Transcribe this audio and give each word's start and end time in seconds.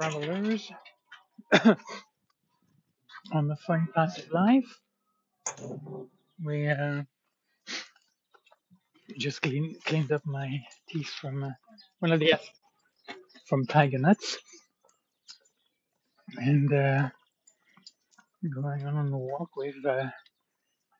travelers 0.00 0.72
on 3.32 3.48
the 3.48 3.56
fun 3.66 3.86
path 3.94 4.16
of 4.16 4.30
life. 4.32 4.80
We 6.42 6.68
uh, 6.68 7.02
just 9.18 9.42
clean, 9.42 9.76
cleaned 9.84 10.10
up 10.10 10.24
my 10.24 10.62
teeth 10.88 11.10
from 11.20 11.44
uh, 11.44 11.50
one 11.98 12.12
of 12.12 12.20
the 12.20 12.34
from 13.46 13.66
tiger 13.66 13.98
nuts 13.98 14.38
and 16.38 16.72
uh, 16.72 17.10
going 18.54 18.86
on 18.86 19.12
a 19.12 19.18
walk 19.18 19.50
with 19.54 19.84
uh, 19.84 20.08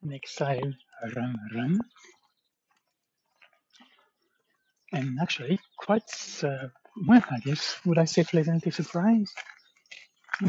an 0.02 0.12
excited 0.12 0.74
run 1.16 1.36
run 1.54 1.80
and 4.92 5.18
actually 5.22 5.58
quite 5.78 6.02
uh, 6.42 6.66
well, 7.06 7.24
I 7.30 7.40
guess 7.40 7.76
would 7.86 7.98
I 7.98 8.06
say 8.06 8.24
pleasantly 8.24 8.72
surprised. 8.72 9.36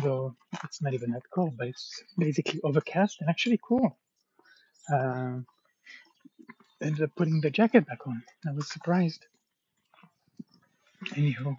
Though 0.03 0.35
it's 0.63 0.81
not 0.81 0.93
even 0.93 1.11
that 1.11 1.23
cold, 1.33 1.55
but 1.57 1.67
it's 1.69 2.03
basically 2.17 2.61
overcast 2.63 3.17
and 3.21 3.29
actually 3.29 3.59
cool. 3.63 3.97
Uh, 4.93 5.39
ended 6.81 7.03
up 7.03 7.11
putting 7.17 7.41
the 7.41 7.51
jacket 7.51 7.87
back 7.87 8.07
on. 8.07 8.23
I 8.47 8.53
was 8.53 8.69
surprised. 8.71 9.25
Anywho, 11.15 11.57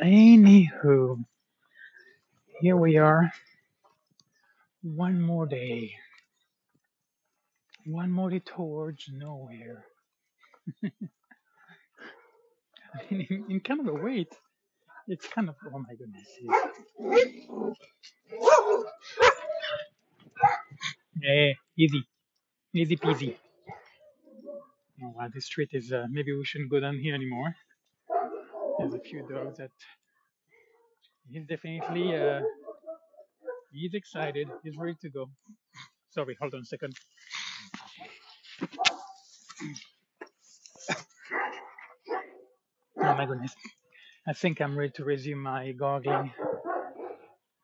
anywho, 0.00 1.24
here 2.60 2.76
we 2.76 2.98
are. 2.98 3.32
One 4.82 5.20
more 5.20 5.46
day. 5.46 5.92
One 7.86 8.10
more 8.10 8.30
day 8.30 8.40
towards 8.40 9.08
nowhere. 9.12 9.84
in, 13.10 13.44
in 13.50 13.60
kind 13.60 13.80
of 13.80 13.86
a 13.88 14.06
it's, 14.06 14.36
it's 15.08 15.28
kind 15.28 15.48
of 15.48 15.56
oh 15.74 15.78
my 15.78 15.94
goodness. 15.94 16.28
Yeah, 21.22 21.52
easy, 21.78 22.04
easy 22.74 22.96
peasy. 22.96 23.36
Oh 25.02 25.12
wow, 25.16 25.28
this 25.34 25.46
street 25.46 25.70
is. 25.72 25.92
Uh, 25.92 26.06
maybe 26.10 26.32
we 26.32 26.44
shouldn't 26.44 26.70
go 26.70 26.80
down 26.80 26.98
here 26.98 27.14
anymore. 27.14 27.54
There's 28.78 28.94
a 28.94 29.00
few 29.00 29.26
dogs 29.28 29.58
that 29.58 29.70
he's 31.30 31.46
definitely. 31.46 32.16
Uh, 32.16 32.42
he's 33.72 33.94
excited. 33.94 34.48
He's 34.62 34.76
ready 34.76 34.96
to 35.02 35.10
go. 35.10 35.30
Sorry, 36.10 36.36
hold 36.40 36.54
on 36.54 36.60
a 36.60 36.64
second. 36.64 36.94
Oh 43.14 43.16
my 43.16 43.26
goodness. 43.26 43.54
I 44.26 44.32
think 44.32 44.60
I'm 44.60 44.76
ready 44.76 44.90
to 44.96 45.04
resume 45.04 45.38
my 45.38 45.70
gargling. 45.70 46.32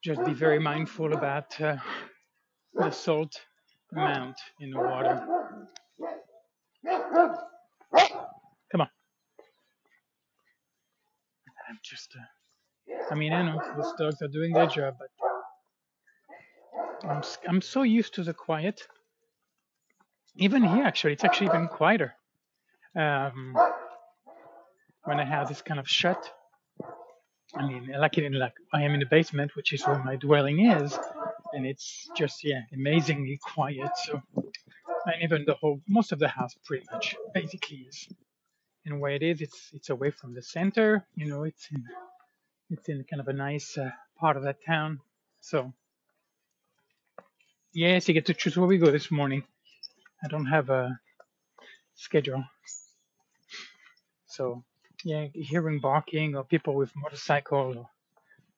Just 0.05 0.25
be 0.25 0.33
very 0.33 0.61
mindful 0.61 1.13
about 1.13 1.61
uh, 1.61 1.77
the 2.75 2.93
salt 2.93 3.35
amount 3.91 4.37
in 4.61 4.71
the 4.71 4.79
water. 4.79 5.21
Come 8.71 8.83
on. 8.83 8.89
I'm 11.69 11.81
just. 11.83 12.15
Uh, 12.17 13.03
I 13.11 13.17
mean, 13.17 13.33
I 13.33 13.43
know 13.43 13.61
those 13.77 13.93
dogs 13.99 14.23
are 14.23 14.29
doing 14.29 14.53
their 14.53 14.69
job, 14.69 14.95
but 15.01 15.11
I'm 17.11 17.25
I'm 17.49 17.61
so 17.61 17.83
used 17.83 18.15
to 18.15 18.23
the 18.23 18.35
quiet. 18.35 18.83
Even 20.37 20.63
here, 20.63 20.85
actually, 20.85 21.15
it's 21.15 21.25
actually 21.25 21.49
even 21.49 21.67
quieter. 21.67 22.15
Um, 22.95 23.57
when 25.05 25.21
I 25.21 25.25
have 25.25 25.49
this 25.49 25.63
kind 25.63 25.81
of 25.81 25.89
shut. 25.89 26.31
I 27.55 27.67
mean, 27.67 27.89
like 27.99 28.17
in 28.19 28.33
like 28.35 28.55
I 28.73 28.83
am 28.83 28.95
in 28.95 29.01
the 29.01 29.07
basement, 29.07 29.57
which 29.57 29.73
is 29.73 29.85
where 29.87 30.03
my 30.05 30.17
dwelling 30.17 30.71
is, 30.71 30.97
and 31.53 31.67
it's 31.67 32.09
just 32.17 32.45
yeah, 32.45 32.63
amazingly 32.73 33.39
quiet. 33.43 33.91
So, 34.05 34.23
and 35.07 35.23
even 35.23 35.45
the 35.47 35.55
whole 35.55 35.81
most 35.89 36.13
of 36.13 36.19
the 36.21 36.29
house 36.29 36.55
pretty 36.65 36.87
much 36.93 37.17
basically 37.35 37.87
is 37.89 38.09
in 38.85 39.01
where 39.01 39.13
it 39.13 39.23
is. 39.23 39.41
It's 39.41 39.71
it's 39.73 39.91
away 39.91 40.11
from 40.11 40.35
the 40.35 40.43
center. 40.43 41.07
You 41.17 41.27
know, 41.27 41.43
it's 41.45 41.69
in 41.73 41.85
it's 42.71 42.89
in 42.89 43.05
kind 43.05 43.21
of 43.21 43.29
a 43.29 43.33
nice 43.33 43.77
uh, 43.77 43.91
part 44.19 44.37
of 44.37 44.45
that 44.45 44.59
town. 44.65 45.01
So 45.41 45.73
yes, 47.73 48.07
you 48.07 48.15
get 48.15 48.27
to 48.27 48.35
choose 48.35 48.57
where 48.57 48.69
we 48.69 48.79
go 48.79 48.91
this 48.93 49.11
morning. 49.11 49.43
I 50.23 50.29
don't 50.29 50.47
have 50.47 50.71
a 50.71 51.01
schedule, 51.97 52.45
so 54.27 54.65
yeah, 55.05 55.27
hearing 55.35 55.81
barking 55.81 56.37
or 56.37 56.45
people 56.45 56.75
with 56.75 56.93
motorcycle 56.97 57.75
or 57.79 57.89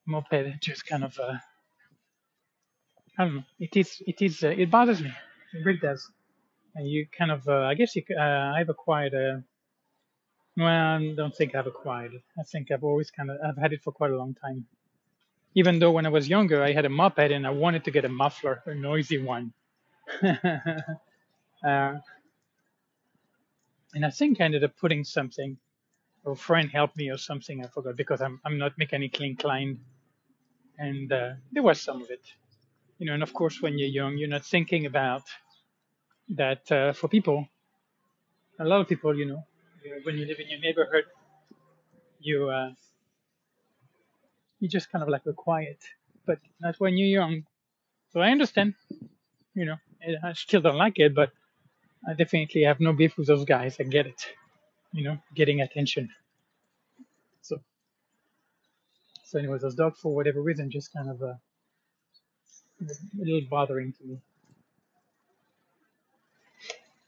moped 0.06 0.60
just 0.60 0.86
kind 0.86 1.04
of 1.04 1.19
uh, 1.19 1.34
I 3.19 3.25
don't 3.25 3.36
know. 3.36 3.42
It 3.58 3.76
is 3.76 4.03
it 4.06 4.22
is 4.22 4.42
uh, 4.42 4.48
it 4.48 4.70
bothers 4.70 5.00
me. 5.00 5.12
It 5.53 5.64
really 5.64 5.78
does. 5.78 6.10
And 6.75 6.88
you 6.88 7.06
kind 7.16 7.30
of 7.30 7.47
uh, 7.48 7.64
I 7.64 7.75
guess 7.75 7.94
you, 7.94 8.03
uh, 8.16 8.22
I've 8.56 8.69
acquired 8.69 9.14
a 9.14 9.44
well 10.56 10.97
I 10.97 11.14
don't 11.14 11.34
think 11.34 11.54
I've 11.54 11.66
acquired. 11.66 12.12
I 12.38 12.42
think 12.42 12.70
I've 12.70 12.84
always 12.84 13.10
kind 13.10 13.30
of 13.30 13.38
I've 13.47 13.59
had 13.59 13.72
it 13.72 13.82
for 13.82 13.92
quite 13.92 14.10
a 14.10 14.16
long 14.16 14.34
time. 14.34 14.66
Even 15.54 15.78
though 15.78 15.92
when 15.92 16.06
I 16.06 16.09
was 16.09 16.28
younger 16.28 16.62
I 16.62 16.72
had 16.72 16.84
a 16.84 16.88
moped 16.88 17.30
and 17.30 17.47
I 17.47 17.50
wanted 17.50 17.84
to 17.84 17.91
get 17.91 18.04
a 18.04 18.09
muffler, 18.09 18.62
a 18.66 18.74
noisy 18.74 19.22
one. 19.22 19.53
uh, 20.22 20.32
and 23.94 24.06
I 24.06 24.10
think 24.10 24.41
I 24.41 24.44
ended 24.44 24.64
up 24.64 24.76
putting 24.78 25.04
something. 25.04 25.59
Or 26.25 26.33
a 26.33 26.37
friend 26.37 26.71
helped 26.71 26.97
me 26.97 27.10
or 27.10 27.19
something. 27.19 27.65
I 27.65 27.69
forgot 27.69 27.97
because 27.97 28.21
I'm 28.22 28.41
I'm 28.44 28.59
not 28.59 28.78
mechanically 28.78 29.28
inclined, 29.28 29.81
and 30.78 31.12
uh, 31.12 31.31
there 31.53 31.62
was 31.62 31.81
some 31.81 32.03
of 32.03 32.10
it. 32.10 32.22
You 32.99 33.06
know, 33.06 33.15
and 33.15 33.22
of 33.22 33.33
course 33.34 33.60
when 33.62 33.78
you're 33.78 33.88
young, 33.88 34.19
you're 34.19 34.28
not 34.28 34.44
thinking 34.44 34.87
about 34.87 35.22
that 36.31 36.71
uh, 36.72 36.93
for 36.93 37.09
people 37.09 37.47
a 38.60 38.65
lot 38.65 38.81
of 38.81 38.88
people, 38.88 39.16
you 39.16 39.27
know, 39.27 39.44
when 40.05 40.16
you 40.19 40.27
live 40.27 40.38
in 40.41 40.49
your 40.49 40.60
neighborhood, 40.60 41.05
you 42.21 42.49
uh, 42.49 42.71
you 44.60 44.69
just 44.69 44.91
kind 44.91 45.03
of 45.03 45.09
like 45.09 45.25
the 45.25 45.33
quiet, 45.33 45.78
but 46.27 46.39
not 46.60 46.77
when 46.78 46.97
you're 46.97 47.09
young. 47.21 47.44
So 48.12 48.21
I 48.21 48.31
understand, 48.31 48.75
you 49.54 49.66
know, 49.66 49.77
I 50.25 50.33
still 50.34 50.60
don't 50.60 50.77
like 50.77 50.99
it, 50.99 51.15
but 51.15 51.31
I 52.09 52.15
definitely 52.15 52.62
have 52.65 52.81
no 52.81 52.93
beef 52.93 53.16
with 53.19 53.27
those 53.28 53.44
guys. 53.44 53.77
I 53.81 53.84
get 53.84 54.06
it, 54.06 54.27
you 54.92 55.04
know, 55.04 55.19
getting 55.34 55.60
attention. 55.60 56.10
So 57.41 57.60
so 59.25 59.38
anyways, 59.38 59.62
those 59.62 59.75
dogs 59.75 59.98
for 60.00 60.14
whatever 60.14 60.41
reason 60.41 60.70
just 60.70 60.92
kind 60.92 61.10
of 61.10 61.22
uh, 61.22 61.34
a 62.82 63.25
little 63.25 63.48
bothering 63.48 63.92
to 63.94 64.04
me. 64.04 64.19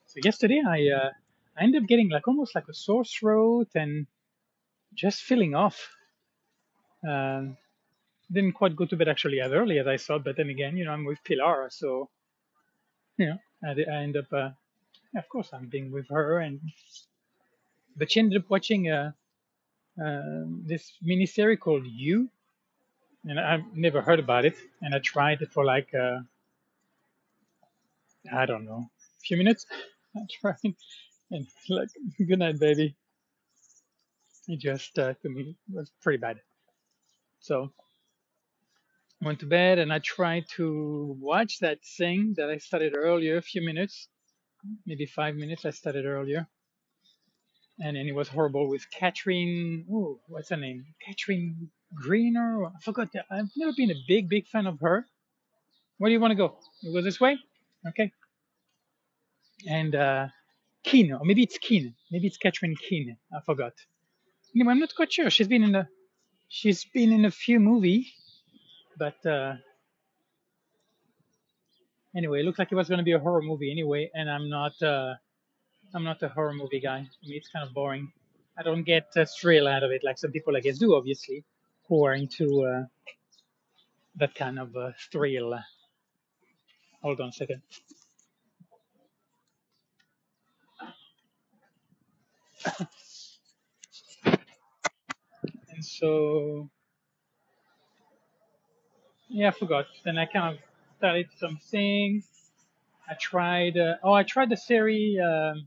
So 0.06 0.20
yesterday 0.22 0.62
I 0.66 0.88
uh, 0.88 1.10
I 1.56 1.62
ended 1.64 1.82
up 1.82 1.88
getting 1.88 2.08
like 2.08 2.26
almost 2.26 2.54
like 2.54 2.68
a 2.68 2.74
sore 2.74 3.04
throat 3.04 3.68
and 3.74 4.06
just 4.94 5.22
feeling 5.22 5.54
off. 5.54 5.90
Um, 7.06 7.56
didn't 8.32 8.52
quite 8.52 8.74
go 8.74 8.86
to 8.86 8.96
bed 8.96 9.08
actually 9.08 9.40
as 9.40 9.52
early 9.52 9.78
as 9.78 9.86
I 9.86 9.98
thought, 9.98 10.24
but 10.24 10.36
then 10.36 10.48
again, 10.48 10.76
you 10.76 10.84
know, 10.84 10.92
I'm 10.92 11.04
with 11.04 11.22
Pilar, 11.24 11.68
so 11.70 12.08
you 13.18 13.26
know, 13.26 13.38
I, 13.62 13.70
I 13.90 14.02
end 14.02 14.16
up, 14.16 14.32
uh, 14.32 14.50
of 15.16 15.28
course, 15.28 15.50
I'm 15.52 15.68
being 15.68 15.92
with 15.92 16.08
her, 16.08 16.40
and 16.40 16.60
but 17.96 18.10
she 18.12 18.20
ended 18.20 18.42
up 18.42 18.50
watching 18.50 18.90
uh, 18.90 19.12
uh, 20.02 20.44
this 20.66 20.92
miniseries 21.06 21.60
called 21.60 21.86
You, 21.86 22.28
and 23.24 23.40
I've 23.40 23.64
never 23.74 24.02
heard 24.02 24.20
about 24.20 24.44
it, 24.44 24.56
and 24.82 24.94
I 24.94 24.98
tried 25.00 25.42
it 25.42 25.52
for 25.52 25.64
like 25.64 25.94
uh, 25.94 26.20
I 28.32 28.46
don't 28.46 28.64
know, 28.64 28.90
a 28.90 29.20
few 29.24 29.36
minutes. 29.36 29.66
I 30.16 30.20
tried, 30.40 30.74
and 31.30 31.46
like, 31.68 31.88
good 32.28 32.38
night, 32.38 32.58
baby. 32.60 32.96
It 34.48 34.60
just 34.60 34.98
uh, 34.98 35.14
to 35.22 35.28
me 35.28 35.56
was 35.72 35.90
pretty 36.02 36.18
bad. 36.18 36.40
So 37.40 37.72
went 39.22 39.40
to 39.40 39.46
bed, 39.46 39.78
and 39.78 39.92
I 39.92 40.00
tried 40.00 40.46
to 40.56 41.16
watch 41.20 41.60
that 41.60 41.82
thing 41.84 42.34
that 42.36 42.50
I 42.50 42.58
started 42.58 42.94
earlier, 42.96 43.36
a 43.38 43.42
few 43.42 43.62
minutes, 43.62 44.08
maybe 44.86 45.06
five 45.06 45.36
minutes. 45.36 45.64
I 45.64 45.70
started 45.70 46.06
earlier 46.06 46.48
and 47.78 47.96
then 47.96 48.06
it 48.06 48.14
was 48.14 48.28
horrible 48.28 48.68
with 48.68 48.86
Catherine. 48.90 49.84
Oh, 49.90 50.20
what's 50.28 50.50
her 50.50 50.56
name? 50.56 50.84
Catherine 51.04 51.70
Greener. 51.94 52.66
I 52.66 52.70
forgot. 52.82 53.12
That. 53.12 53.26
I've 53.30 53.50
never 53.56 53.72
been 53.76 53.90
a 53.90 54.00
big, 54.06 54.28
big 54.28 54.46
fan 54.46 54.66
of 54.66 54.80
her. 54.80 55.06
Where 55.98 56.08
do 56.08 56.12
you 56.12 56.20
want 56.20 56.32
to 56.32 56.36
go? 56.36 56.58
You 56.82 56.92
go 56.92 57.02
this 57.02 57.20
way. 57.20 57.38
Okay. 57.88 58.12
And 59.68 59.94
uh, 59.94 60.28
Keane, 60.84 61.12
or 61.12 61.24
maybe 61.24 61.42
it's 61.42 61.58
Keane. 61.58 61.94
Maybe 62.10 62.26
it's 62.26 62.36
Catherine 62.36 62.76
Keane. 62.76 63.16
I 63.32 63.40
forgot. 63.44 63.72
Anyway, 64.54 64.70
I'm 64.70 64.80
not 64.80 64.94
quite 64.94 65.12
sure. 65.12 65.30
She's 65.30 65.48
been 65.48 65.64
in 65.64 65.74
a 65.74 65.88
she's 66.48 66.84
been 66.84 67.12
in 67.12 67.24
a 67.24 67.30
few 67.30 67.58
movies, 67.58 68.06
but 68.96 69.24
uh, 69.26 69.54
anyway, 72.16 72.40
it 72.40 72.44
looked 72.44 72.58
like 72.58 72.70
it 72.70 72.76
was 72.76 72.88
going 72.88 72.98
to 72.98 73.04
be 73.04 73.12
a 73.12 73.18
horror 73.18 73.42
movie 73.42 73.70
anyway, 73.70 74.10
and 74.14 74.30
I'm 74.30 74.48
not 74.48 74.80
uh, 74.82 75.14
I'm 75.94 76.02
not 76.02 76.20
a 76.24 76.28
horror 76.28 76.52
movie 76.52 76.80
guy. 76.80 76.96
I 76.96 77.26
mean, 77.26 77.36
it's 77.36 77.48
kind 77.48 77.66
of 77.66 77.72
boring. 77.72 78.10
I 78.58 78.64
don't 78.64 78.82
get 78.82 79.12
a 79.16 79.26
thrill 79.26 79.68
out 79.68 79.84
of 79.84 79.92
it 79.92 80.02
like 80.02 80.18
some 80.18 80.32
people, 80.32 80.56
I 80.56 80.60
guess, 80.60 80.78
do, 80.78 80.96
obviously, 80.96 81.44
who 81.88 82.04
are 82.04 82.14
into 82.14 82.64
uh, 82.64 82.84
that 84.16 84.34
kind 84.34 84.58
of 84.58 84.76
uh, 84.76 84.90
thrill. 85.10 85.56
Hold 87.00 87.20
on 87.20 87.28
a 87.28 87.32
second. 87.32 87.62
And 95.76 95.84
so, 95.84 96.70
yeah, 99.28 99.48
I 99.48 99.50
forgot. 99.50 99.86
Then 100.04 100.18
I 100.18 100.26
kind 100.26 100.54
of 100.54 100.60
started 100.98 101.26
some 101.36 101.56
things. 101.56 102.28
I 103.10 103.14
tried, 103.20 103.76
uh, 103.76 103.96
oh, 104.04 104.12
I 104.12 104.22
tried 104.22 104.50
the 104.50 104.56
series 104.56 105.18
um, 105.18 105.66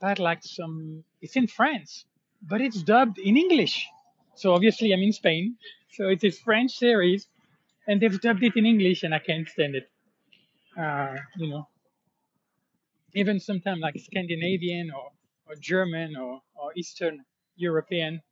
about 0.00 0.18
like 0.18 0.42
some, 0.42 1.04
it's 1.20 1.36
in 1.36 1.46
France, 1.46 2.06
but 2.42 2.60
it's 2.60 2.82
dubbed 2.82 3.18
in 3.18 3.36
English. 3.36 3.86
So 4.34 4.54
obviously 4.54 4.92
I'm 4.92 5.02
in 5.02 5.12
Spain. 5.12 5.56
So 5.92 6.08
it 6.08 6.24
is 6.24 6.38
French 6.38 6.72
series 6.72 7.26
and 7.86 8.00
they've 8.00 8.20
dubbed 8.20 8.42
it 8.42 8.56
in 8.56 8.64
English 8.64 9.02
and 9.02 9.14
I 9.14 9.18
can't 9.18 9.48
stand 9.48 9.74
it. 9.74 9.90
Uh, 10.78 11.16
you 11.36 11.50
know, 11.50 11.68
even 13.14 13.40
sometimes 13.40 13.80
like 13.80 13.96
Scandinavian 13.98 14.90
or, 14.90 15.10
or 15.46 15.56
German 15.60 16.16
or, 16.16 16.40
or 16.54 16.72
Eastern 16.76 17.24
European, 17.56 18.22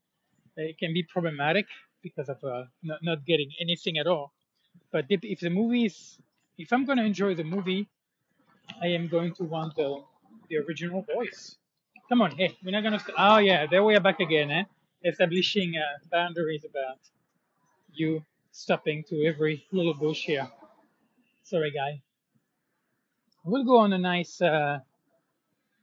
it 0.57 0.79
can 0.79 0.95
be 0.95 1.03
problematic 1.03 1.67
because 2.03 2.29
of 2.29 2.43
uh, 2.45 2.65
not, 2.83 3.01
not 3.03 3.27
getting 3.27 3.51
anything 3.61 3.99
at 3.99 4.07
all. 4.07 4.33
But 4.91 5.07
if, 5.11 5.21
if 5.23 5.41
the 5.41 5.51
movie 5.51 5.85
is, 5.85 6.19
if 6.57 6.73
I'm 6.73 6.87
going 6.87 6.99
to 6.99 7.05
enjoy 7.05 7.35
the 7.35 7.45
movie, 7.45 7.89
I 8.81 8.89
am 8.89 9.09
going 9.09 9.35
to 9.35 9.45
want 9.45 9.75
the, 9.77 10.03
the 10.49 10.59
original 10.59 11.03
voice. 11.15 11.57
Come 12.09 12.23
on, 12.23 12.31
hey, 12.33 12.57
we're 12.65 12.71
not 12.71 12.83
to. 12.83 13.13
Oh, 13.19 13.39
yeah, 13.39 13.67
there 13.67 13.85
we 13.85 13.95
are 13.95 14.01
back 14.01 14.21
again, 14.21 14.51
eh? 14.51 14.65
Establishing 15.05 15.75
uh, 15.77 15.99
boundaries 16.11 16.65
about 16.65 16.99
you 17.93 18.23
stopping 18.51 19.05
to 19.09 19.25
every 19.27 19.67
little 19.73 19.95
bush 19.95 20.23
here. 20.25 20.49
Sorry, 21.43 21.71
guy. 21.71 22.03
We'll 23.45 23.65
go 23.65 23.79
on 23.79 23.93
a 23.93 23.99
nice, 23.99 24.41
uh, 24.41 24.79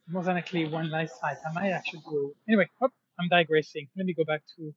more 0.08 0.24
than 0.24 0.36
likely 0.36 0.68
one 0.68 0.90
nice 0.90 1.12
hike. 1.22 1.38
I 1.48 1.54
might 1.54 1.70
actually 1.70 2.02
go. 2.10 2.32
Anyway, 2.48 2.70
oh, 2.82 2.90
I'm 3.20 3.30
digressing. 3.30 3.88
Let 3.96 4.06
me 4.06 4.14
go 4.14 4.24
back 4.26 4.42
to 4.58 4.74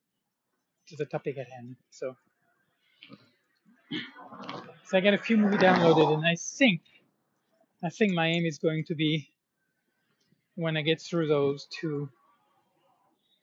to 0.88 0.96
the 0.96 1.06
topic 1.06 1.36
at 1.38 1.50
hand. 1.50 1.76
So, 1.90 2.16
so 4.84 4.98
I 4.98 5.00
got 5.00 5.14
a 5.14 5.18
few 5.18 5.36
movie 5.36 5.58
downloaded, 5.58 6.14
and 6.14 6.26
I 6.26 6.34
think, 6.36 6.80
I 7.82 7.90
think 7.90 8.12
my 8.12 8.26
aim 8.26 8.46
is 8.46 8.58
going 8.58 8.84
to 8.84 8.94
be 8.94 9.28
when 10.58 10.76
I 10.76 10.82
get 10.82 11.00
through 11.00 11.28
those 11.28 11.68
to 11.80 12.08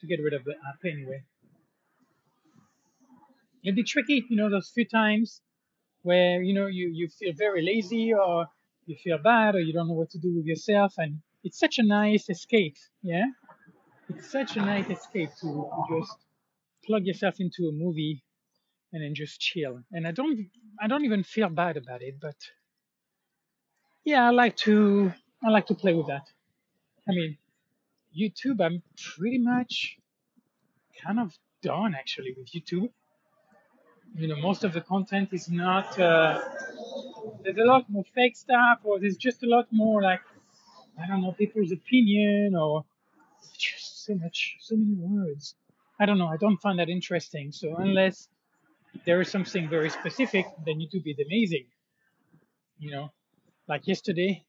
to 0.01 0.07
get 0.07 0.19
rid 0.21 0.33
of 0.33 0.43
the 0.43 0.51
app 0.51 0.79
anyway. 0.83 1.23
It'd 3.63 3.77
be 3.77 3.83
tricky, 3.83 4.25
you 4.29 4.35
know, 4.35 4.49
those 4.49 4.69
few 4.69 4.85
times 4.85 5.41
where 6.01 6.43
you 6.43 6.53
know 6.53 6.67
you 6.67 6.91
you 6.93 7.07
feel 7.07 7.33
very 7.33 7.65
lazy 7.65 8.13
or 8.13 8.47
you 8.85 8.97
feel 9.01 9.17
bad 9.17 9.55
or 9.55 9.61
you 9.61 9.71
don't 9.73 9.87
know 9.87 9.99
what 10.01 10.09
to 10.11 10.19
do 10.19 10.35
with 10.35 10.45
yourself, 10.45 10.93
and 10.97 11.21
it's 11.43 11.57
such 11.57 11.79
a 11.79 11.83
nice 11.83 12.29
escape, 12.29 12.75
yeah. 13.01 13.27
It's 14.09 14.29
such 14.29 14.57
a 14.57 14.59
nice 14.59 14.89
escape 14.89 15.31
to 15.41 15.69
just 15.89 16.17
plug 16.85 17.05
yourself 17.05 17.35
into 17.39 17.61
a 17.69 17.71
movie 17.71 18.23
and 18.91 19.01
then 19.01 19.15
just 19.15 19.39
chill. 19.39 19.79
And 19.93 20.05
I 20.05 20.11
don't 20.11 20.49
I 20.83 20.87
don't 20.87 21.05
even 21.05 21.23
feel 21.23 21.49
bad 21.49 21.77
about 21.77 22.01
it, 22.01 22.15
but 22.21 22.39
yeah, 24.03 24.27
I 24.27 24.31
like 24.31 24.57
to 24.67 25.13
I 25.43 25.49
like 25.49 25.67
to 25.67 25.75
play 25.75 25.93
with 25.93 26.07
that. 26.07 26.34
I 27.07 27.11
mean, 27.11 27.37
YouTube, 28.17 28.61
I'm 28.61 28.81
pretty 29.15 29.37
much 29.37 29.97
kind 31.03 31.19
of 31.19 31.37
done 31.61 31.95
actually 31.95 32.33
with 32.37 32.47
YouTube. 32.51 32.89
You 34.15 34.27
know, 34.29 34.37
most 34.37 34.63
of 34.63 34.73
the 34.73 34.81
content 34.81 35.29
is 35.33 35.49
not. 35.49 35.99
Uh, 35.99 36.41
there's 37.43 37.57
a 37.57 37.65
lot 37.65 37.89
more 37.89 38.05
fake 38.13 38.35
stuff, 38.37 38.79
or 38.83 38.99
there's 38.99 39.17
just 39.17 39.43
a 39.43 39.47
lot 39.47 39.67
more 39.71 40.01
like 40.01 40.21
I 41.01 41.07
don't 41.07 41.21
know 41.21 41.33
people's 41.33 41.71
opinion, 41.71 42.55
or 42.55 42.85
just 43.57 44.05
so 44.05 44.15
much, 44.15 44.57
so 44.61 44.75
many 44.75 44.95
words. 44.95 45.55
I 45.99 46.05
don't 46.05 46.17
know. 46.17 46.27
I 46.27 46.37
don't 46.37 46.57
find 46.57 46.79
that 46.79 46.89
interesting. 46.89 47.51
So 47.51 47.75
unless 47.75 48.29
there 49.05 49.19
is 49.21 49.29
something 49.29 49.67
very 49.69 49.89
specific, 49.89 50.45
then 50.65 50.75
YouTube 50.79 51.05
is 51.05 51.19
amazing. 51.19 51.65
You 52.79 52.91
know, 52.91 53.11
like 53.67 53.87
yesterday, 53.87 54.45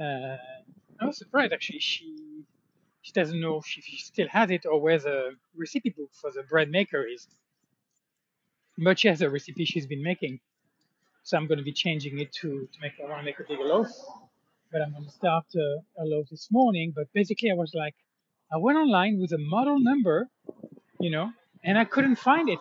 uh, 0.00 0.36
I 1.00 1.06
was 1.06 1.18
surprised 1.18 1.52
actually. 1.52 1.80
She 1.80 2.44
she 3.02 3.12
doesn't 3.12 3.40
know 3.40 3.58
if 3.58 3.66
she 3.66 3.82
still 3.98 4.26
has 4.28 4.50
it 4.50 4.66
or 4.66 4.80
where 4.80 4.98
the 4.98 5.36
recipe 5.56 5.90
book 5.90 6.10
for 6.12 6.32
the 6.32 6.42
bread 6.42 6.70
maker 6.70 7.06
is. 7.06 7.28
But 8.76 8.98
she 8.98 9.06
has 9.06 9.22
a 9.22 9.30
recipe 9.30 9.64
she's 9.64 9.86
been 9.86 10.02
making. 10.02 10.40
So 11.22 11.36
I'm 11.36 11.46
going 11.46 11.58
to 11.58 11.64
be 11.64 11.72
changing 11.72 12.18
it 12.18 12.32
to, 12.40 12.68
to 12.72 12.80
make, 12.80 12.94
I 13.00 13.08
want 13.08 13.20
to 13.20 13.24
make 13.24 13.38
a 13.38 13.44
bigger 13.44 13.62
loaf. 13.62 13.88
But 14.72 14.82
I'm 14.82 14.90
going 14.90 15.04
to 15.04 15.10
start 15.10 15.44
uh, 15.54 16.02
a 16.02 16.04
loaf 16.04 16.28
this 16.30 16.48
morning. 16.50 16.92
But 16.96 17.06
basically, 17.12 17.50
I 17.50 17.54
was 17.54 17.74
like, 17.74 17.94
I 18.52 18.56
went 18.56 18.76
online 18.76 19.20
with 19.20 19.32
a 19.32 19.38
model 19.38 19.78
number, 19.78 20.28
you 20.98 21.10
know, 21.10 21.30
and 21.62 21.78
I 21.78 21.84
couldn't 21.84 22.16
find 22.16 22.48
it. 22.48 22.60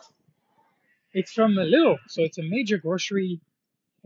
It's 1.14 1.32
from 1.32 1.58
a 1.58 1.66
Lidl, 1.66 1.98
so 2.08 2.22
it's 2.22 2.38
a 2.38 2.44
major 2.44 2.78
grocery 2.78 3.40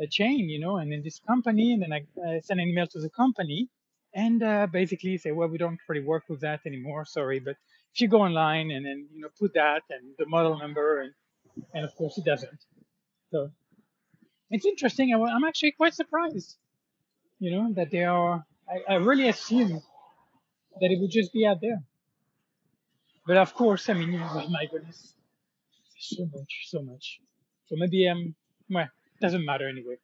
uh, 0.01 0.05
chain, 0.09 0.47
you 0.49 0.59
know, 0.59 0.77
and 0.77 0.91
then 0.91 1.01
this 1.03 1.19
company, 1.19 1.73
and 1.73 1.81
then 1.81 1.91
I 1.91 1.99
uh, 2.21 2.39
sent 2.41 2.61
an 2.61 2.69
email 2.69 2.87
to 2.87 2.99
the 2.99 3.09
company, 3.09 3.67
and 4.13 4.41
uh, 4.41 4.67
basically 4.67 5.17
say, 5.17 5.31
well, 5.31 5.47
we 5.47 5.57
don't 5.57 5.79
really 5.87 6.05
work 6.05 6.23
with 6.29 6.41
that 6.41 6.61
anymore, 6.65 7.05
sorry, 7.05 7.39
but 7.39 7.55
if 7.93 8.01
you 8.01 8.07
go 8.07 8.21
online 8.21 8.71
and 8.71 8.85
then 8.85 9.07
you 9.13 9.21
know 9.21 9.29
put 9.39 9.53
that 9.53 9.83
and 9.89 10.13
the 10.17 10.25
model 10.25 10.57
number, 10.57 11.01
and 11.01 11.13
and 11.73 11.85
of 11.85 11.95
course 11.95 12.17
it 12.17 12.25
doesn't. 12.25 12.59
So 13.31 13.51
it's 14.49 14.65
interesting. 14.65 15.13
I, 15.13 15.19
I'm 15.19 15.43
actually 15.43 15.71
quite 15.71 15.93
surprised, 15.93 16.57
you 17.39 17.51
know, 17.51 17.73
that 17.73 17.91
they 17.91 18.03
are. 18.03 18.45
I, 18.69 18.93
I 18.93 18.95
really 18.97 19.27
assumed 19.29 19.81
that 20.79 20.91
it 20.91 20.99
would 20.99 21.11
just 21.11 21.33
be 21.33 21.45
out 21.45 21.61
there. 21.61 21.81
But 23.27 23.37
of 23.37 23.53
course, 23.53 23.89
I 23.89 23.93
mean, 23.93 24.19
oh 24.21 24.47
my 24.49 24.65
goodness, 24.71 25.13
so 25.99 26.25
much, 26.33 26.65
so 26.67 26.81
much. 26.81 27.19
So 27.67 27.75
maybe 27.77 28.07
um, 28.07 28.33
well, 28.69 28.89
doesn't 29.21 29.45
matter 29.45 29.67
anyway. 29.67 29.95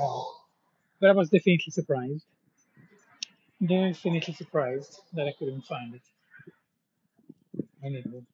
Uh, 0.00 0.22
but 1.00 1.10
I 1.10 1.12
was 1.12 1.28
definitely 1.28 1.70
surprised. 1.70 2.24
Definitely 3.62 4.34
surprised 4.34 4.98
that 5.12 5.28
I 5.28 5.32
couldn't 5.38 5.62
find 5.62 5.94
it. 5.94 6.02
Anywho. 7.84 8.24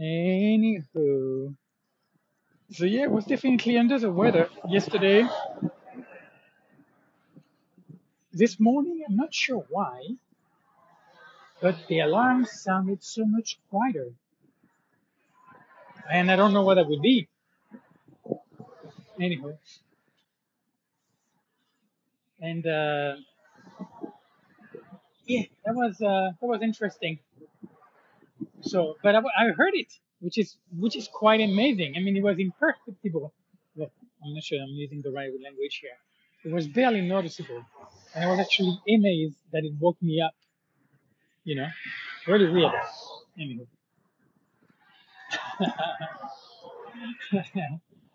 Anywho. 0.00 1.54
So 2.72 2.84
yeah, 2.86 3.04
I 3.04 3.08
was 3.08 3.26
definitely 3.26 3.76
under 3.76 3.98
the 3.98 4.10
weather 4.10 4.48
yesterday. 4.66 5.28
This 8.32 8.58
morning, 8.58 9.04
I'm 9.06 9.16
not 9.16 9.34
sure 9.34 9.66
why, 9.68 10.02
but 11.60 11.76
the 11.88 12.00
alarm 12.00 12.46
sounded 12.46 13.02
so 13.04 13.26
much 13.26 13.58
quieter. 13.70 14.10
And 16.10 16.30
I 16.30 16.36
don't 16.36 16.54
know 16.54 16.62
what 16.62 16.76
that 16.76 16.88
would 16.88 17.02
be. 17.02 17.28
Anyway. 19.20 19.54
And 22.40 22.66
uh, 22.66 23.16
yeah, 25.26 25.42
that 25.64 25.74
was 25.74 26.00
uh, 26.00 26.30
that 26.40 26.46
was 26.46 26.62
interesting. 26.62 27.18
So, 28.62 28.96
but 29.02 29.14
I, 29.14 29.20
I 29.38 29.48
heard 29.52 29.74
it, 29.74 29.92
which 30.20 30.38
is 30.38 30.56
which 30.78 30.96
is 30.96 31.08
quite 31.08 31.40
amazing. 31.40 31.94
I 31.96 32.00
mean, 32.00 32.16
it 32.16 32.22
was 32.22 32.38
imperceptible. 32.38 33.32
I'm 33.78 34.34
not 34.34 34.42
sure 34.42 34.60
I'm 34.60 34.68
using 34.70 35.02
the 35.02 35.10
right 35.10 35.30
language 35.42 35.80
here. 35.82 35.98
It 36.44 36.52
was 36.52 36.66
barely 36.68 37.02
noticeable, 37.02 37.64
and 38.14 38.24
I 38.24 38.28
was 38.28 38.40
actually 38.40 38.78
amazed 38.88 39.36
that 39.52 39.64
it 39.64 39.72
woke 39.78 40.00
me 40.00 40.20
up. 40.20 40.34
You 41.44 41.56
know, 41.56 41.68
really 42.26 42.50
weird. 42.50 42.72
Anyway. 43.38 43.66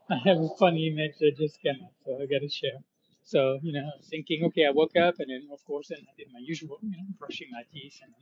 I 0.10 0.18
have 0.26 0.38
a 0.40 0.50
funny 0.60 0.88
image 0.88 1.14
that 1.20 1.38
just 1.38 1.62
came 1.62 1.80
up, 1.84 1.94
so 2.06 2.16
I 2.16 2.26
gotta 2.26 2.50
share. 2.50 2.80
So, 3.24 3.60
you 3.62 3.74
know, 3.74 3.90
thinking, 4.10 4.44
okay, 4.46 4.66
I 4.66 4.72
woke 4.72 4.96
up 4.98 5.16
and 5.20 5.30
then, 5.30 5.48
of 5.54 5.64
course, 5.66 5.90
then 5.90 6.00
I 6.02 6.14
did 6.18 6.28
my 6.34 6.40
usual, 6.44 6.80
you 6.82 6.92
know, 6.92 7.04
brushing 7.20 7.48
my 7.52 7.64
teeth 7.72 8.00
and 8.04 8.14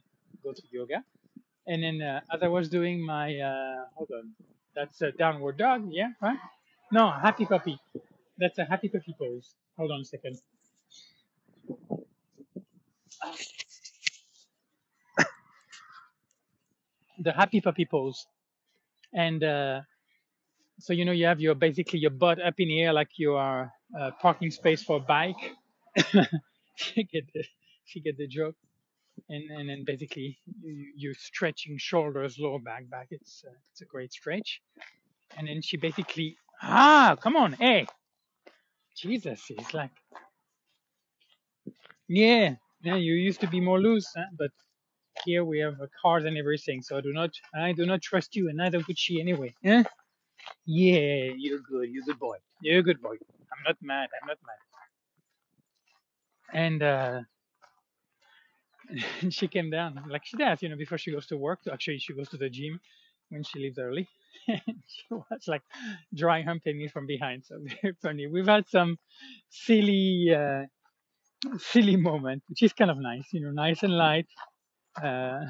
go 0.44 0.54
to 0.54 0.62
yoga. 0.72 1.04
And 1.68 1.84
then 1.84 2.02
uh, 2.02 2.22
as 2.34 2.44
I 2.44 2.48
was 2.48 2.70
doing 2.70 3.06
my, 3.06 3.38
uh, 3.40 3.86
hold 3.96 4.10
on, 4.12 4.34
that's 4.76 5.02
a 5.02 5.12
downward 5.12 5.58
dog, 5.58 5.88
yeah, 5.92 6.10
right? 6.22 6.38
No, 6.92 7.12
happy 7.12 7.46
puppy. 7.46 7.80
That's 8.38 8.58
a 8.60 8.66
happy 8.66 8.90
puppy 8.90 9.16
pose. 9.18 9.56
Hold 9.78 9.92
on 9.92 10.02
a 10.02 10.06
second. 10.06 10.38
the 17.20 17.32
happy 17.32 17.62
puppy 17.62 17.86
pose. 17.86 18.26
And 19.14 19.44
uh, 19.44 19.82
so, 20.80 20.94
you 20.94 21.06
know, 21.06 21.12
you 21.12 21.26
have 21.26 21.40
your 21.40 21.56
basically 21.56 22.00
your 22.00 22.12
butt 22.12 22.42
up 22.42 22.56
in 22.58 22.68
the 22.70 22.82
air 22.82 22.94
like 22.94 23.10
you 23.18 23.36
are 23.36 23.72
a 23.96 24.12
parking 24.12 24.52
space 24.52 24.84
for 24.84 24.98
a 24.98 25.02
bike. 25.02 25.56
She 26.76 27.04
get 27.04 27.26
the 27.34 27.44
get 28.02 28.18
the 28.18 28.28
joke, 28.28 28.56
and 29.30 29.50
and 29.52 29.70
then 29.70 29.84
basically 29.86 30.40
you, 30.64 30.94
you're 30.96 31.14
stretching 31.16 31.78
shoulders, 31.78 32.38
lower 32.40 32.60
back, 32.60 32.90
back. 32.90 33.08
It's 33.12 33.44
uh, 33.48 33.52
it's 33.72 33.82
a 33.82 33.86
great 33.86 34.14
stretch, 34.14 34.62
and 35.38 35.48
then 35.48 35.62
she 35.62 35.78
basically 35.78 36.38
ah 36.62 37.16
come 37.22 37.36
on 37.36 37.54
hey. 37.54 37.88
Jesus 38.96 39.42
it's 39.50 39.74
like 39.74 39.92
yeah 42.08 42.56
yeah 42.84 42.96
you 42.96 43.14
used 43.14 43.42
to 43.42 43.48
be 43.48 43.62
more 43.62 43.80
loose 43.82 44.08
huh? 44.16 44.26
but 44.38 44.52
here 45.26 45.46
we 45.46 45.60
have 45.60 45.76
cars 46.02 46.26
and 46.26 46.38
everything 46.38 46.82
so 46.82 46.98
I 46.98 47.02
do 47.02 47.14
not 47.14 47.32
I 47.56 47.74
do 47.74 47.86
not 47.86 48.02
trust 48.02 48.36
you 48.36 48.50
and 48.50 48.58
neither 48.58 48.80
would 48.88 49.00
she 49.00 49.22
anyway 49.22 49.54
yeah 49.62 49.84
yeah 50.66 51.32
you're 51.38 51.60
good 51.60 51.90
you're 51.90 52.04
a 52.04 52.06
good 52.06 52.20
boy 52.20 52.38
you're 52.62 52.80
a 52.80 52.84
good 52.84 53.02
boy 53.02 53.16
I'm 53.52 53.64
not 53.68 53.78
mad 53.82 54.10
I'm 54.22 54.28
not 54.28 54.40
mad 54.46 54.62
and 56.54 56.84
uh 56.84 57.22
she 59.30 59.48
came 59.48 59.70
down 59.70 60.04
like 60.10 60.26
she 60.26 60.38
does, 60.38 60.62
you 60.62 60.70
know, 60.70 60.76
before 60.76 60.98
she 60.98 61.12
goes 61.12 61.28
to 61.28 61.38
work. 61.38 61.60
Actually, 61.72 62.00
she 62.00 62.14
goes 62.14 62.30
to 62.30 62.38
the 62.38 62.50
gym 62.50 62.80
when 63.30 63.44
she 63.44 63.60
leaves 63.60 63.78
early. 63.78 64.08
she 64.48 65.06
was 65.12 65.48
like 65.48 65.62
dry 66.14 66.42
humping 66.42 66.78
me 66.78 66.88
from 66.88 67.06
behind. 67.06 67.46
So 67.46 67.60
very 67.82 67.96
funny. 68.02 68.28
We've 68.28 68.48
had 68.48 68.68
some 68.68 68.98
silly, 69.50 70.34
uh, 70.36 70.64
silly 71.60 71.96
moment, 71.96 72.44
which 72.50 72.64
is 72.64 72.74
kind 72.74 72.92
of 72.92 72.98
nice, 72.98 73.28
you 73.34 73.42
know, 73.42 73.52
nice 73.52 73.84
and 73.84 73.98
light. 73.98 74.28
Uh, 75.02 75.42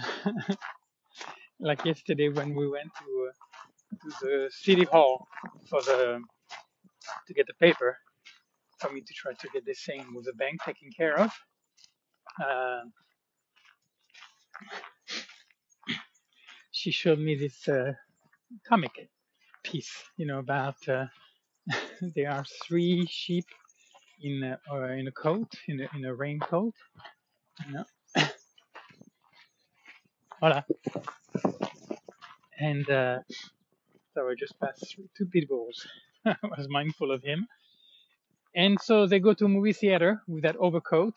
like 1.59 1.83
yesterday 1.85 2.29
when 2.29 2.55
we 2.55 2.67
went 2.69 2.89
to, 2.99 3.29
uh, 3.29 3.99
to 4.01 4.25
the 4.25 4.49
city 4.51 4.85
hall 4.85 5.27
for 5.69 5.81
the 5.81 6.21
to 7.27 7.33
get 7.33 7.47
the 7.47 7.53
paper 7.55 7.97
for 8.79 8.91
me 8.91 9.01
to 9.01 9.13
try 9.13 9.33
to 9.33 9.47
get 9.53 9.65
this 9.65 9.83
thing 9.83 10.05
with 10.15 10.25
the 10.25 10.33
bank 10.33 10.63
taken 10.63 10.89
care 10.95 11.19
of. 11.19 11.31
Uh, 12.43 12.81
she 16.71 16.91
showed 16.91 17.19
me 17.19 17.35
this 17.35 17.67
uh, 17.67 17.93
comic 18.67 19.09
piece, 19.63 19.91
you 20.17 20.25
know, 20.25 20.39
about 20.39 20.75
uh, 20.87 21.05
there 22.15 22.31
are 22.31 22.45
three 22.65 23.05
sheep 23.09 23.45
in 24.21 24.43
a, 24.43 24.59
or 24.71 24.91
in 24.93 25.07
a 25.07 25.11
coat, 25.11 25.51
in 25.67 25.81
a, 25.81 25.97
in 25.97 26.05
a 26.05 26.13
raincoat. 26.13 26.73
You 27.67 27.73
know. 27.73 27.85
Voila. 30.39 30.63
And 32.59 32.89
uh, 32.89 33.19
so 34.13 34.27
I 34.27 34.35
just 34.37 34.59
passed 34.59 34.85
through 34.93 35.09
two 35.17 35.25
pitbulls. 35.25 35.85
I 36.25 36.35
was 36.57 36.67
mindful 36.69 37.11
of 37.11 37.23
him. 37.23 37.47
And 38.55 38.79
so 38.81 39.07
they 39.07 39.19
go 39.19 39.33
to 39.33 39.45
a 39.45 39.49
movie 39.49 39.73
theater 39.73 40.21
with 40.27 40.43
that 40.43 40.57
overcoat, 40.57 41.13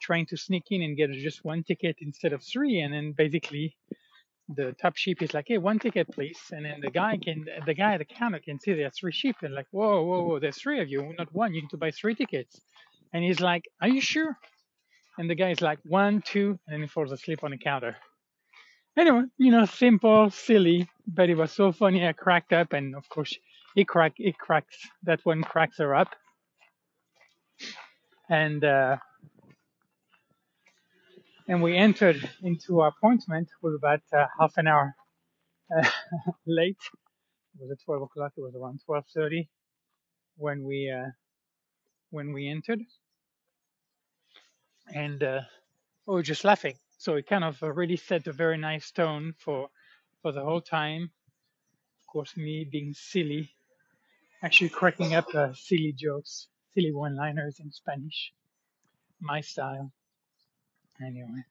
trying 0.00 0.26
to 0.26 0.36
sneak 0.36 0.64
in 0.70 0.82
and 0.82 0.96
get 0.96 1.10
just 1.12 1.44
one 1.44 1.64
ticket 1.64 1.96
instead 2.00 2.32
of 2.32 2.42
three. 2.42 2.80
And 2.80 2.94
then 2.94 3.12
basically 3.12 3.76
the 4.48 4.74
top 4.80 4.96
sheep 4.96 5.22
is 5.22 5.34
like, 5.34 5.46
hey, 5.48 5.58
one 5.58 5.78
ticket, 5.78 6.08
please. 6.12 6.38
And 6.52 6.64
then 6.64 6.80
the 6.80 6.90
guy 6.90 7.18
can, 7.22 7.46
the 7.66 7.74
guy 7.74 7.94
at 7.94 7.98
the 7.98 8.04
counter 8.04 8.38
can 8.38 8.60
see 8.60 8.72
there 8.74 8.86
are 8.86 8.90
three 8.90 9.12
sheep 9.12 9.36
and 9.42 9.54
like, 9.54 9.66
whoa, 9.72 10.02
whoa, 10.04 10.22
whoa, 10.22 10.38
there's 10.38 10.58
three 10.58 10.80
of 10.80 10.88
you, 10.88 11.12
not 11.18 11.34
one. 11.34 11.54
You 11.54 11.62
need 11.62 11.70
to 11.70 11.76
buy 11.76 11.90
three 11.90 12.14
tickets. 12.14 12.60
And 13.12 13.24
he's 13.24 13.40
like, 13.40 13.64
are 13.80 13.88
you 13.88 14.00
sure? 14.00 14.36
And 15.18 15.28
the 15.28 15.34
guy 15.34 15.50
is 15.50 15.60
like, 15.60 15.78
one, 15.84 16.22
two, 16.22 16.58
and 16.66 16.74
then 16.74 16.80
he 16.82 16.86
falls 16.86 17.10
asleep 17.10 17.42
on 17.42 17.50
the 17.50 17.58
counter. 17.58 17.96
Anyway, 18.96 19.24
you 19.38 19.50
know, 19.50 19.64
simple, 19.66 20.30
silly, 20.30 20.88
but 21.06 21.28
it 21.28 21.36
was 21.36 21.52
so 21.52 21.72
funny. 21.72 22.06
I 22.06 22.12
cracked 22.12 22.52
up, 22.52 22.72
and 22.72 22.94
of 22.94 23.08
course, 23.08 23.36
he 23.76 23.84
crack, 23.84 24.14
it 24.18 24.38
cracks. 24.38 24.76
That 25.04 25.20
one 25.24 25.44
cracks 25.44 25.78
her 25.78 25.94
up, 25.94 26.16
and 28.30 28.64
uh, 28.64 28.96
and 31.48 31.62
we 31.62 31.76
entered 31.76 32.28
into 32.42 32.80
our 32.80 32.88
appointment 32.88 33.48
with 33.62 33.74
about 33.74 34.00
uh, 34.12 34.26
half 34.40 34.54
an 34.56 34.66
hour 34.66 34.96
uh, 35.76 35.88
late. 36.46 36.78
It 37.54 37.62
was 37.62 37.70
at 37.72 37.84
12 37.84 38.02
o'clock. 38.02 38.32
It 38.36 38.42
was 38.42 38.54
around 38.56 38.80
12:30 38.88 39.48
when 40.38 40.64
we 40.64 40.90
uh, 40.90 41.10
when 42.10 42.32
we 42.32 42.48
entered, 42.48 42.80
and 44.94 45.22
uh, 45.22 45.40
we 46.06 46.14
were 46.14 46.22
just 46.22 46.44
laughing. 46.44 46.76
So 46.98 47.16
it 47.16 47.26
kind 47.28 47.44
of 47.44 47.60
really 47.62 47.96
set 47.96 48.26
a 48.26 48.32
very 48.32 48.58
nice 48.58 48.90
tone 48.90 49.34
for 49.38 49.68
for 50.22 50.32
the 50.32 50.42
whole 50.44 50.62
time. 50.62 51.10
Of 52.00 52.06
course, 52.12 52.36
me 52.36 52.66
being 52.70 52.94
silly, 52.94 53.50
actually 54.46 54.68
cracking 54.68 55.12
up 55.12 55.26
uh, 55.34 55.52
silly 55.54 55.92
jokes, 55.92 56.46
silly 56.72 56.92
one-liners 56.92 57.58
in 57.58 57.72
Spanish, 57.72 58.32
my 59.20 59.40
style. 59.40 59.90
Anyway, 61.04 61.42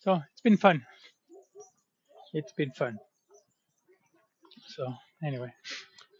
so 0.00 0.20
it's 0.32 0.40
been 0.40 0.56
fun. 0.56 0.84
It's 2.34 2.50
been 2.50 2.72
fun. 2.72 2.98
So 4.66 4.92
anyway, 5.22 5.52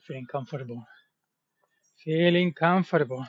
feeling 0.06 0.26
comfortable. 0.26 0.86
Feeling 2.04 2.52
comfortable. 2.52 3.26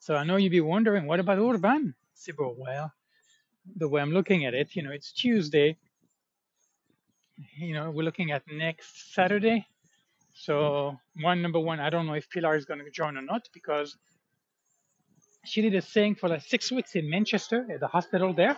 So 0.00 0.14
I 0.14 0.24
know 0.24 0.36
you'd 0.36 0.50
be 0.50 0.60
wondering, 0.60 1.06
what 1.06 1.20
about 1.20 1.38
Urban? 1.38 1.94
Sibyl, 2.12 2.54
well, 2.58 2.92
the 3.76 3.88
way 3.88 4.02
I'm 4.02 4.12
looking 4.12 4.44
at 4.44 4.52
it, 4.52 4.76
you 4.76 4.82
know, 4.82 4.90
it's 4.90 5.10
Tuesday. 5.10 5.78
You 7.56 7.72
know, 7.72 7.90
we're 7.90 8.04
looking 8.04 8.30
at 8.30 8.42
next 8.46 9.14
Saturday. 9.14 9.66
So 10.34 10.98
one 11.22 11.42
number 11.42 11.60
one, 11.60 11.80
I 11.80 11.90
don't 11.90 12.06
know 12.06 12.14
if 12.14 12.28
Pilar 12.28 12.56
is 12.56 12.64
going 12.64 12.80
to 12.84 12.90
join 12.90 13.16
or 13.16 13.22
not 13.22 13.48
because 13.54 13.96
she 15.44 15.62
did 15.62 15.74
a 15.74 15.80
thing 15.80 16.16
for 16.16 16.28
like 16.28 16.42
six 16.42 16.72
weeks 16.72 16.96
in 16.96 17.08
Manchester 17.08 17.66
at 17.72 17.80
the 17.80 17.86
hospital 17.86 18.34
there. 18.34 18.56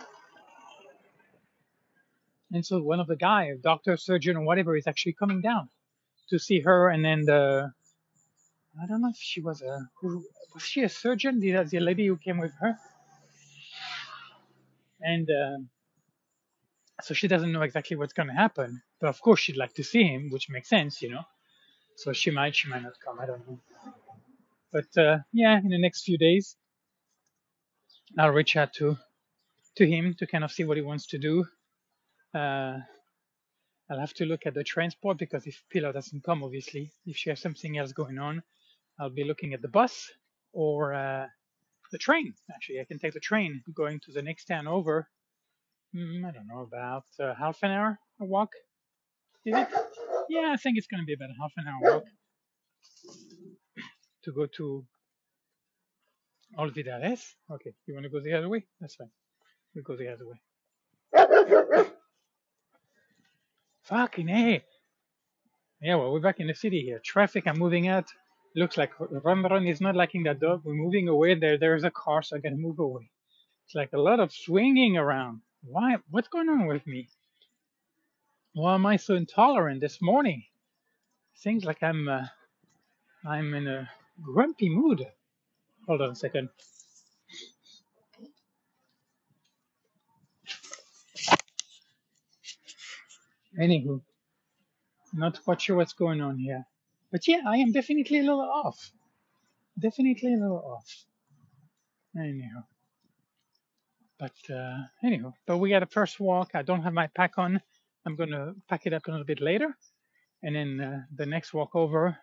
And 2.51 2.65
so 2.65 2.81
one 2.81 2.99
of 2.99 3.07
the 3.07 3.15
guy, 3.15 3.51
doctor, 3.61 3.97
surgeon, 3.97 4.37
or 4.37 4.43
whatever, 4.43 4.75
is 4.75 4.87
actually 4.87 5.13
coming 5.13 5.41
down 5.41 5.69
to 6.29 6.39
see 6.39 6.61
her. 6.61 6.89
And 6.89 7.03
then 7.03 7.25
the, 7.25 7.71
I 8.81 8.85
don't 8.87 9.01
know 9.01 9.09
if 9.09 9.17
she 9.17 9.41
was 9.41 9.61
a, 9.61 9.89
was 10.01 10.63
she 10.63 10.81
a 10.81 10.89
surgeon? 10.89 11.39
The, 11.39 11.63
the 11.63 11.79
lady 11.79 12.07
who 12.07 12.17
came 12.17 12.37
with 12.39 12.53
her. 12.59 12.75
And 15.01 15.29
uh, 15.29 15.57
so 17.01 17.13
she 17.13 17.27
doesn't 17.27 17.51
know 17.51 17.61
exactly 17.61 17.97
what's 17.97 18.13
going 18.13 18.29
to 18.29 18.33
happen. 18.33 18.81
But 18.99 19.09
of 19.09 19.21
course, 19.21 19.41
she'd 19.41 19.57
like 19.57 19.73
to 19.75 19.83
see 19.83 20.03
him, 20.03 20.29
which 20.31 20.49
makes 20.49 20.69
sense, 20.69 21.01
you 21.01 21.11
know. 21.11 21.23
So 21.97 22.13
she 22.13 22.31
might, 22.31 22.55
she 22.55 22.69
might 22.69 22.83
not 22.83 22.93
come. 23.03 23.19
I 23.19 23.25
don't 23.25 23.47
know. 23.47 23.59
But 24.71 24.97
uh, 24.97 25.17
yeah, 25.33 25.57
in 25.59 25.69
the 25.69 25.79
next 25.79 26.03
few 26.03 26.17
days, 26.17 26.55
I'll 28.17 28.31
reach 28.31 28.55
out 28.55 28.73
to 28.75 28.97
to 29.77 29.87
him 29.87 30.15
to 30.19 30.27
kind 30.27 30.43
of 30.43 30.51
see 30.51 30.63
what 30.63 30.77
he 30.77 30.83
wants 30.83 31.07
to 31.07 31.17
do. 31.17 31.45
Uh, 32.33 32.79
I'll 33.89 33.99
have 33.99 34.13
to 34.15 34.25
look 34.25 34.45
at 34.45 34.53
the 34.53 34.63
transport 34.63 35.17
because 35.17 35.47
if 35.47 35.63
Pilar 35.73 35.93
doesn't 35.93 36.23
come, 36.23 36.43
obviously, 36.43 36.91
if 37.05 37.17
she 37.17 37.29
has 37.31 37.39
something 37.41 37.77
else 37.77 37.93
going 37.93 38.19
on, 38.19 38.43
I'll 38.99 39.09
be 39.09 39.23
looking 39.23 39.53
at 39.53 39.61
the 39.61 39.67
bus 39.69 40.11
or 40.53 40.93
uh, 40.93 41.27
the 41.91 41.97
train. 41.97 42.33
Actually, 42.53 42.81
I 42.81 42.85
can 42.85 42.99
take 42.99 43.13
the 43.13 43.19
train 43.19 43.63
going 43.73 43.99
to 44.05 44.11
the 44.11 44.21
next 44.21 44.45
town 44.45 44.67
over. 44.67 45.07
Mm, 45.95 46.25
I 46.27 46.31
don't 46.31 46.47
know, 46.47 46.61
about 46.61 47.05
uh, 47.19 47.33
half 47.35 47.59
an 47.63 47.71
hour 47.71 47.99
a 48.19 48.25
walk. 48.25 48.51
Is 49.45 49.55
it? 49.55 49.86
Yeah, 50.29 50.51
I 50.53 50.57
think 50.57 50.77
it's 50.77 50.87
going 50.87 51.01
to 51.01 51.05
be 51.05 51.13
about 51.13 51.29
a 51.29 51.37
half 51.41 51.51
an 51.57 51.65
hour 51.67 51.93
walk 51.93 52.03
to 54.23 54.31
go 54.33 54.45
to 54.57 54.85
Olvidades. 56.57 57.21
Okay, 57.51 57.73
you 57.85 57.93
want 57.93 58.03
to 58.03 58.09
go 58.09 58.19
the 58.21 58.33
other 58.33 58.49
way? 58.49 58.65
That's 58.79 58.95
fine. 58.95 59.09
We'll 59.73 59.83
go 59.83 59.95
the 59.95 60.09
other 60.13 60.27
way. 60.27 60.39
Fucking 63.83 64.27
hey. 64.27 64.63
Yeah, 65.81 65.95
well, 65.95 66.11
we're 66.11 66.19
back 66.19 66.39
in 66.39 66.47
the 66.47 66.55
city 66.55 66.81
here. 66.81 66.99
Traffic, 67.03 67.47
I'm 67.47 67.59
moving 67.59 67.87
out. 67.87 68.05
Looks 68.55 68.77
like 68.77 68.91
Rembrandt 68.99 69.67
is 69.69 69.79
not 69.79 69.95
liking 69.95 70.23
that 70.23 70.39
dog. 70.39 70.61
We're 70.65 70.73
moving 70.73 71.07
away. 71.07 71.35
There, 71.35 71.57
there's 71.57 71.83
a 71.83 71.91
car, 71.91 72.23
so 72.23 72.35
I 72.35 72.39
gotta 72.39 72.55
move 72.55 72.79
away. 72.79 73.09
It's 73.65 73.75
like 73.75 73.93
a 73.93 73.99
lot 73.99 74.19
of 74.19 74.31
swinging 74.33 74.97
around. 74.97 75.41
Why? 75.63 75.97
What's 76.09 76.27
going 76.27 76.49
on 76.49 76.67
with 76.67 76.85
me? 76.87 77.07
Why 78.57 78.73
am 78.73 78.87
I 78.87 78.95
so 78.95 79.13
intolerant 79.13 79.81
this 79.81 80.01
morning? 80.01 80.43
Seems 81.35 81.63
like 81.63 81.83
I'm, 81.83 82.09
uh, 82.09 82.25
I'm 83.23 83.53
in 83.53 83.67
a 83.67 83.87
grumpy 84.19 84.67
mood. 84.67 85.05
Hold 85.85 86.01
on 86.01 86.09
a 86.09 86.15
second. 86.15 86.49
Anywho, 93.61 94.01
not 95.13 95.43
quite 95.43 95.61
sure 95.61 95.75
what's 95.75 95.93
going 95.93 96.21
on 96.21 96.39
here. 96.39 96.65
But 97.11 97.27
yeah, 97.27 97.41
I 97.45 97.57
am 97.57 97.71
definitely 97.71 98.17
a 98.17 98.23
little 98.23 98.41
off. 98.41 98.91
Definitely 99.77 100.33
a 100.33 100.37
little 100.37 100.65
off. 100.65 101.05
Anyhow. 102.19 102.63
But 104.17 104.33
uh, 104.51 104.77
anyhow, 105.03 105.33
but 105.45 105.57
we 105.57 105.69
got 105.69 105.83
a 105.83 105.85
first 105.85 106.19
walk. 106.19 106.55
I 106.55 106.63
don't 106.63 106.81
have 106.81 106.93
my 106.93 107.05
pack 107.05 107.37
on. 107.37 107.61
I'm 108.07 108.15
gonna 108.15 108.53
pack 108.69 108.85
it 108.85 108.93
up 108.93 109.05
a 109.05 109.11
little 109.11 109.25
bit 109.25 109.41
later, 109.41 109.75
and 110.41 110.55
then 110.55 110.79
uh, 110.79 111.01
the 111.13 111.25
next 111.25 111.53
walk 111.53 111.75
over. 111.75 112.17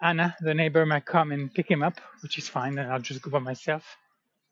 Anna, 0.00 0.36
the 0.40 0.54
neighbor, 0.54 0.86
might 0.86 1.04
come 1.04 1.32
and 1.32 1.52
pick 1.52 1.68
him 1.68 1.82
up, 1.82 2.00
which 2.22 2.38
is 2.38 2.48
fine, 2.48 2.78
and 2.78 2.88
I'll 2.92 3.00
just 3.00 3.20
go 3.20 3.32
by 3.32 3.40
myself. 3.40 3.82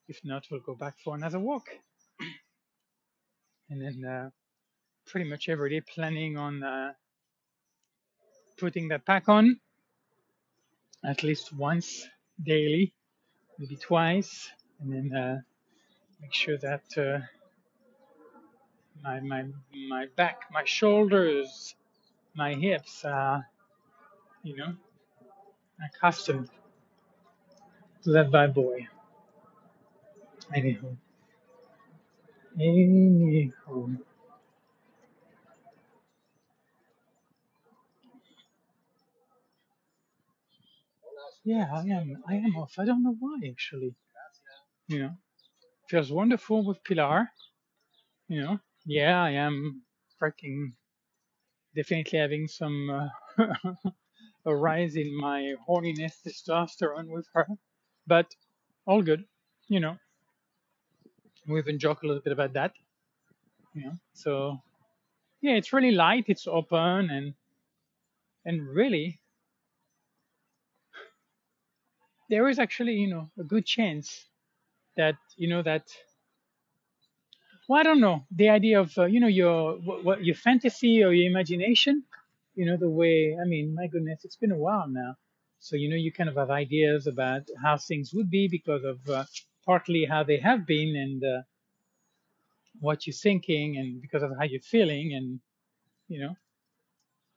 If 0.09 0.19
not, 0.25 0.43
we'll 0.51 0.59
go 0.59 0.75
back 0.75 0.95
for 1.05 1.15
another 1.15 1.39
walk. 1.39 1.67
And 3.71 3.81
then 3.81 4.05
uh, 4.05 4.31
pretty 5.07 5.31
much 5.31 5.49
every 5.49 5.71
day 5.71 5.83
planning 5.95 6.37
on 6.37 6.65
uh, 6.65 6.95
putting 8.59 8.89
that 8.89 9.07
pack 9.07 9.29
on 9.29 9.61
at 11.05 11.23
least 11.23 11.53
once 11.53 12.09
daily, 12.45 12.93
maybe 13.57 13.77
twice, 13.77 14.51
and 14.81 14.93
then 14.93 15.17
uh, 15.17 15.37
make 16.21 16.35
sure 16.35 16.59
that 16.59 16.83
uh, 16.97 17.25
my, 19.03 19.21
my, 19.21 19.45
my 19.89 20.07
back, 20.17 20.43
my 20.53 20.65
shoulders, 20.65 21.75
my 22.35 22.55
hips 22.55 23.05
are, 23.05 23.47
you 24.43 24.57
know, 24.57 24.75
accustomed 25.85 26.49
to 28.05 28.13
that 28.13 28.31
bad 28.31 28.55
boy. 28.55 28.87
Anyhow, 30.55 30.97
anyhow. 32.59 33.89
Yeah, 41.45 41.67
I 41.75 41.81
am. 41.89 42.23
I 42.29 42.35
am 42.37 42.57
off. 42.57 42.75
I 42.79 42.85
don't 42.85 43.03
know 43.03 43.17
why 43.19 43.41
actually. 43.51 43.95
You 44.89 44.99
know, 45.01 45.11
feels 45.89 46.13
wonderful 46.13 46.65
with 46.65 46.85
Pilar. 46.85 47.31
You 48.29 48.43
know, 48.43 48.61
yeah, 48.85 49.23
I 49.23 49.31
am 49.33 49.83
freaking 50.21 50.73
definitely 51.75 52.19
having 52.19 52.49
some 52.49 52.91
uh, 52.91 53.45
a 54.47 54.55
rise 54.55 54.97
in 54.97 55.17
my 55.17 55.55
horniness 55.69 56.15
testosterone 56.27 57.09
with 57.09 57.27
her, 57.35 57.47
but 58.07 58.35
all 58.87 59.03
good. 59.03 59.25
You 59.69 59.81
know, 59.81 59.97
we 61.49 61.59
even 61.59 61.79
joke 61.79 62.03
a 62.03 62.07
little 62.07 62.23
bit 62.23 62.33
about 62.33 62.55
that. 62.55 62.73
You 63.75 63.85
know, 63.85 63.93
so 64.15 64.61
yeah, 65.43 65.55
it's 65.55 65.73
really 65.73 65.93
light. 65.93 66.27
It's 66.29 66.47
open 66.47 67.11
and 67.11 67.35
and 68.45 68.67
really 68.69 69.21
there 72.29 72.49
is 72.49 72.59
actually 72.59 72.95
you 72.95 73.09
know 73.09 73.31
a 73.39 73.45
good 73.45 73.67
chance 73.67 74.27
that 74.97 75.17
you 75.37 75.49
know 75.49 75.63
that 75.63 75.85
well 77.69 77.81
i 77.81 77.83
don't 77.83 78.01
know. 78.01 78.25
The 78.31 78.49
idea 78.51 78.81
of 78.81 78.97
uh, 78.99 79.05
you 79.07 79.21
know 79.21 79.29
your 79.29 79.77
what, 80.07 80.25
your 80.25 80.35
fantasy 80.35 81.03
or 81.05 81.13
your 81.13 81.29
imagination 81.31 82.05
you 82.55 82.67
know 82.67 82.77
the 82.77 82.91
way 82.91 83.37
i 83.43 83.45
mean 83.47 83.75
my 83.75 83.87
goodness 83.87 84.25
it's 84.25 84.37
been 84.37 84.53
a 84.53 84.59
while 84.59 84.89
now. 84.89 85.17
So 85.61 85.77
you 85.77 85.89
know 85.91 85.97
you 85.97 86.13
kind 86.13 86.29
of 86.29 86.37
have 86.37 86.51
ideas 86.51 87.07
about 87.07 87.43
how 87.63 87.77
things 87.77 88.13
would 88.15 88.31
be 88.31 88.49
because 88.49 88.85
of 88.85 88.99
uh, 89.09 89.25
partly 89.67 90.05
how 90.05 90.23
they 90.25 90.39
have 90.39 90.67
been 90.67 90.97
and 90.97 91.23
uh, 91.25 91.43
what 92.81 93.07
you're 93.07 93.15
thinking 93.15 93.77
and 93.79 94.01
because 94.03 94.23
of 94.23 94.31
how 94.39 94.45
you're 94.45 94.61
feeling 94.61 95.15
and 95.15 95.41
you 96.09 96.21
know. 96.21 96.35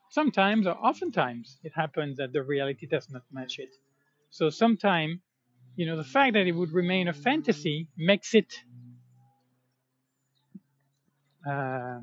Sometimes 0.09 0.65
or 0.65 0.75
oftentimes 0.77 1.59
it 1.63 1.73
happens 1.75 2.17
that 2.17 2.31
the 2.33 2.41
reality 2.41 2.88
does 2.88 3.09
not 3.11 3.23
match 3.31 3.59
it. 3.59 3.75
So 4.31 4.49
sometimes 4.49 5.19
you 5.75 5.85
know 5.85 5.97
the 5.97 6.03
fact 6.15 6.33
that 6.33 6.47
it 6.47 6.53
would 6.53 6.71
remain 6.71 7.07
a 7.07 7.13
fantasy 7.13 7.89
makes 7.97 8.33
it 8.33 8.51
uh, 11.49 11.99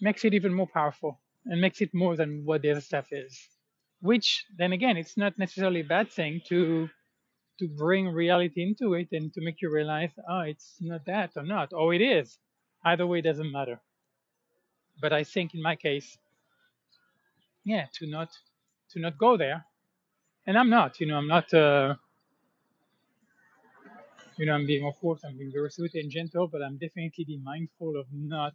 makes 0.00 0.24
it 0.24 0.34
even 0.34 0.52
more 0.54 0.66
powerful 0.66 1.20
and 1.46 1.60
makes 1.60 1.80
it 1.80 1.94
more 1.94 2.16
than 2.16 2.42
what 2.44 2.62
the 2.62 2.70
other 2.70 2.80
stuff 2.80 3.06
is. 3.12 3.38
Which 4.00 4.44
then 4.56 4.72
again, 4.72 4.96
it's 4.96 5.16
not 5.16 5.38
necessarily 5.38 5.80
a 5.80 5.84
bad 5.84 6.10
thing 6.10 6.40
to 6.48 6.88
to 7.58 7.68
bring 7.68 8.08
reality 8.08 8.62
into 8.62 8.94
it 8.94 9.08
and 9.12 9.32
to 9.32 9.40
make 9.42 9.62
you 9.62 9.70
realize, 9.70 10.10
oh, 10.28 10.40
it's 10.40 10.74
not 10.80 11.06
that 11.06 11.30
or 11.36 11.42
not, 11.42 11.72
or 11.72 11.94
it 11.94 12.02
is. 12.02 12.38
Either 12.84 13.06
way, 13.06 13.20
it 13.20 13.22
doesn't 13.22 13.50
matter. 13.50 13.80
But 15.00 15.12
I 15.12 15.24
think 15.24 15.54
in 15.54 15.62
my 15.62 15.76
case, 15.76 16.18
yeah, 17.64 17.86
to 17.94 18.06
not 18.06 18.30
to 18.90 19.00
not 19.00 19.18
go 19.18 19.36
there, 19.36 19.64
and 20.46 20.58
I'm 20.58 20.70
not, 20.70 21.00
you 21.00 21.06
know, 21.06 21.16
I'm 21.16 21.28
not, 21.28 21.52
uh, 21.52 21.94
you 24.38 24.46
know, 24.46 24.54
I'm 24.54 24.66
being 24.66 24.86
of 24.86 24.96
course 25.00 25.22
I'm 25.24 25.36
being 25.38 25.52
very 25.52 25.70
sweet 25.70 25.94
and 25.94 26.10
gentle, 26.10 26.48
but 26.48 26.62
I'm 26.62 26.78
definitely 26.78 27.24
being 27.26 27.44
mindful 27.44 27.98
of 27.98 28.06
not 28.12 28.54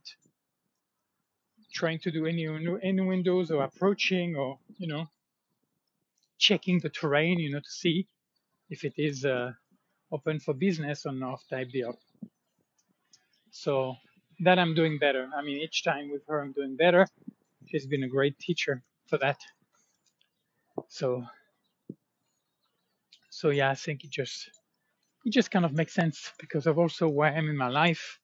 trying 1.74 2.00
to 2.00 2.12
do 2.12 2.26
any 2.26 2.48
any 2.84 3.02
windows 3.02 3.52
or 3.52 3.64
approaching 3.64 4.36
or 4.36 4.60
you 4.78 4.88
know 4.88 5.08
checking 6.40 6.80
the 6.80 6.90
terrain, 6.90 7.40
you 7.40 7.52
know, 7.52 7.60
to 7.60 7.70
see 7.70 8.08
if 8.70 8.84
it 8.84 8.94
is 8.98 9.26
uh, 9.26 9.52
open 10.12 10.40
for 10.40 10.54
business 10.54 11.06
or 11.06 11.14
not 11.14 11.40
type 11.50 11.70
deal. 11.72 11.98
So 13.52 13.96
that 14.42 14.60
I'm 14.60 14.76
doing 14.76 14.98
better. 15.00 15.30
I 15.36 15.42
mean, 15.44 15.58
each 15.62 15.84
time 15.84 16.12
with 16.12 16.24
her, 16.28 16.42
I'm 16.42 16.52
doing 16.54 16.76
better. 16.76 17.08
She's 17.68 17.86
been 17.88 18.04
a 18.04 18.08
great 18.08 18.40
teacher 18.40 18.84
for 19.08 19.18
that. 19.20 19.40
So, 20.90 21.26
so 23.30 23.50
yeah, 23.50 23.70
I 23.70 23.76
think 23.76 24.04
it 24.04 24.10
just 24.12 24.50
it 25.26 25.32
just 25.34 25.52
kind 25.52 25.66
of 25.66 25.74
makes 25.74 25.94
sense 25.94 26.32
because 26.40 26.68
of 26.68 26.78
also 26.80 27.08
where 27.08 27.32
I 27.32 27.38
am 27.38 27.50
in 27.50 27.58
my 27.58 27.70
life. 27.70 28.20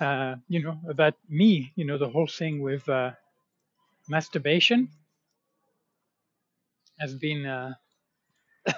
Uh, 0.00 0.36
you 0.48 0.62
know, 0.62 0.78
about 0.88 1.14
me. 1.28 1.72
You 1.76 1.86
know, 1.86 1.98
the 1.98 2.08
whole 2.08 2.26
thing 2.26 2.60
with 2.62 2.88
uh, 2.88 3.12
masturbation 4.08 4.88
has 7.00 7.14
been 7.14 7.46
uh, 7.46 7.74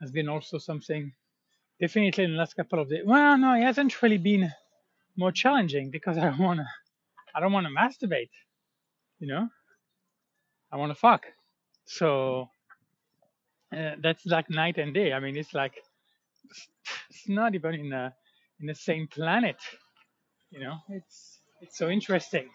has 0.00 0.10
been 0.12 0.28
also 0.28 0.58
something 0.58 1.12
definitely 1.80 2.24
in 2.24 2.32
the 2.32 2.38
last 2.38 2.54
couple 2.56 2.80
of 2.80 2.88
days. 2.90 3.02
Well, 3.04 3.38
no, 3.38 3.54
it 3.54 3.62
hasn't 3.62 4.02
really 4.02 4.18
been 4.18 4.50
more 5.16 5.32
challenging 5.32 5.90
because 5.90 6.18
I 6.18 6.34
wanna 6.38 6.66
I 7.34 7.40
don't 7.40 7.52
wanna 7.52 7.70
masturbate. 7.70 8.30
You 9.20 9.28
know, 9.28 9.48
I 10.72 10.76
wanna 10.76 10.94
fuck. 10.94 11.26
So 11.86 12.48
uh, 13.72 13.96
that's 14.02 14.26
like 14.26 14.50
night 14.50 14.78
and 14.78 14.94
day. 14.94 15.12
I 15.12 15.20
mean, 15.20 15.36
it's 15.36 15.54
like 15.54 15.74
it's 17.10 17.28
not 17.28 17.54
even 17.54 17.74
in 17.74 17.88
the 17.90 18.12
in 18.60 18.66
the 18.66 18.74
same 18.74 19.08
planet. 19.08 19.56
You 20.50 20.60
know, 20.60 20.76
it's 20.88 21.40
it's 21.60 21.78
so 21.78 21.88
interesting. 21.88 22.48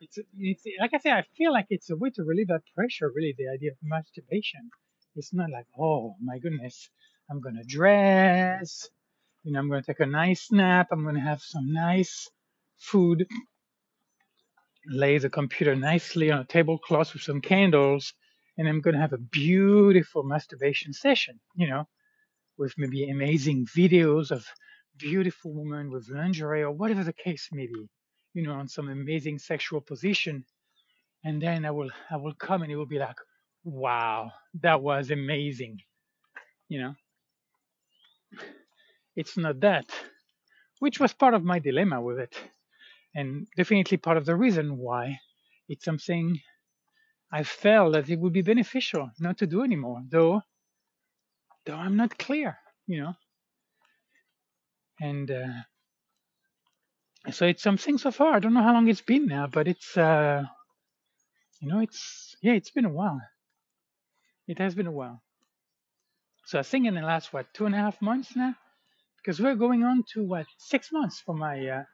It's 0.00 0.18
it's 0.38 0.64
like 0.80 0.94
I 0.94 0.98
say, 0.98 1.10
I 1.10 1.24
feel 1.36 1.52
like 1.52 1.66
it's 1.70 1.90
a 1.90 1.96
way 1.96 2.10
to 2.10 2.22
relieve 2.22 2.48
that 2.48 2.62
pressure. 2.74 3.10
Really, 3.14 3.34
the 3.36 3.48
idea 3.48 3.72
of 3.72 3.78
masturbation. 3.82 4.70
It's 5.16 5.34
not 5.34 5.50
like, 5.50 5.66
oh 5.78 6.14
my 6.22 6.38
goodness, 6.38 6.88
I'm 7.30 7.40
gonna 7.40 7.64
dress. 7.64 8.88
You 9.44 9.52
know, 9.52 9.58
I'm 9.58 9.68
gonna 9.68 9.82
take 9.82 10.00
a 10.00 10.06
nice 10.06 10.50
nap. 10.52 10.88
I'm 10.92 11.04
gonna 11.04 11.20
have 11.20 11.42
some 11.42 11.72
nice 11.72 12.28
food. 12.78 13.26
Lay 14.86 15.18
the 15.18 15.28
computer 15.30 15.76
nicely 15.76 16.30
on 16.30 16.40
a 16.40 16.44
tablecloth 16.44 17.12
with 17.12 17.22
some 17.22 17.40
candles, 17.40 18.14
and 18.60 18.68
I'm 18.68 18.82
gonna 18.82 19.00
have 19.00 19.14
a 19.14 19.18
beautiful 19.18 20.22
masturbation 20.22 20.92
session. 20.92 21.40
You 21.56 21.68
know, 21.68 21.88
with 22.58 22.74
maybe 22.76 23.08
amazing 23.08 23.66
videos 23.74 24.30
of 24.30 24.46
beautiful 24.98 25.54
women 25.54 25.90
with 25.90 26.10
lingerie 26.10 26.62
or 26.62 26.70
whatever 26.70 27.02
the 27.02 27.14
case 27.14 27.48
may 27.52 27.66
be, 27.66 27.88
you 28.34 28.42
know, 28.42 28.52
on 28.52 28.68
some 28.68 28.90
amazing 28.90 29.38
sexual 29.38 29.80
position. 29.80 30.44
And 31.24 31.40
then 31.40 31.64
I 31.64 31.70
will 31.70 31.90
I 32.10 32.18
will 32.18 32.34
come 32.34 32.62
and 32.62 32.70
it 32.70 32.76
will 32.76 32.86
be 32.86 32.98
like, 32.98 33.16
wow, 33.64 34.30
that 34.60 34.82
was 34.82 35.10
amazing. 35.10 35.78
You 36.68 36.80
know, 36.82 36.94
it's 39.16 39.38
not 39.38 39.60
that, 39.60 39.86
which 40.80 41.00
was 41.00 41.14
part 41.14 41.32
of 41.34 41.44
my 41.44 41.60
dilemma 41.60 42.02
with 42.02 42.18
it. 42.18 42.36
And 43.14 43.46
definitely 43.56 43.96
part 43.96 44.18
of 44.18 44.26
the 44.26 44.36
reason 44.36 44.76
why 44.76 45.18
it's 45.68 45.84
something 45.86 46.40
I 47.32 47.44
felt 47.44 47.92
that 47.92 48.08
it 48.08 48.18
would 48.18 48.32
be 48.32 48.42
beneficial 48.42 49.10
not 49.20 49.38
to 49.38 49.46
do 49.46 49.62
anymore, 49.62 50.02
though 50.08 50.42
though 51.66 51.74
I'm 51.76 51.96
not 51.96 52.18
clear, 52.18 52.58
you 52.86 53.02
know. 53.02 53.14
And 55.00 55.30
uh, 55.30 55.62
so 57.32 57.46
it's 57.46 57.62
something 57.62 57.98
so 57.98 58.10
far. 58.10 58.34
I 58.34 58.38
don't 58.38 58.54
know 58.54 58.62
how 58.62 58.74
long 58.74 58.88
it's 58.88 59.00
been 59.02 59.26
now, 59.26 59.46
but 59.46 59.68
it's 59.68 59.96
uh, 59.96 60.44
you 61.60 61.68
know, 61.68 61.80
it's 61.80 62.36
yeah, 62.42 62.54
it's 62.54 62.70
been 62.70 62.84
a 62.84 62.90
while. 62.90 63.20
It 64.48 64.58
has 64.58 64.74
been 64.74 64.86
a 64.86 64.92
while. 64.92 65.22
So 66.46 66.58
I 66.58 66.62
think 66.62 66.86
in 66.86 66.94
the 66.94 67.02
last 67.02 67.32
what 67.32 67.52
two 67.54 67.66
and 67.66 67.74
a 67.74 67.78
half 67.78 68.02
months 68.02 68.34
now, 68.36 68.54
because 69.18 69.40
we're 69.40 69.54
going 69.54 69.84
on 69.84 70.04
to 70.14 70.24
what 70.24 70.46
six 70.58 70.90
months 70.92 71.20
for 71.20 71.34
my 71.34 71.66
uh, 71.66 71.84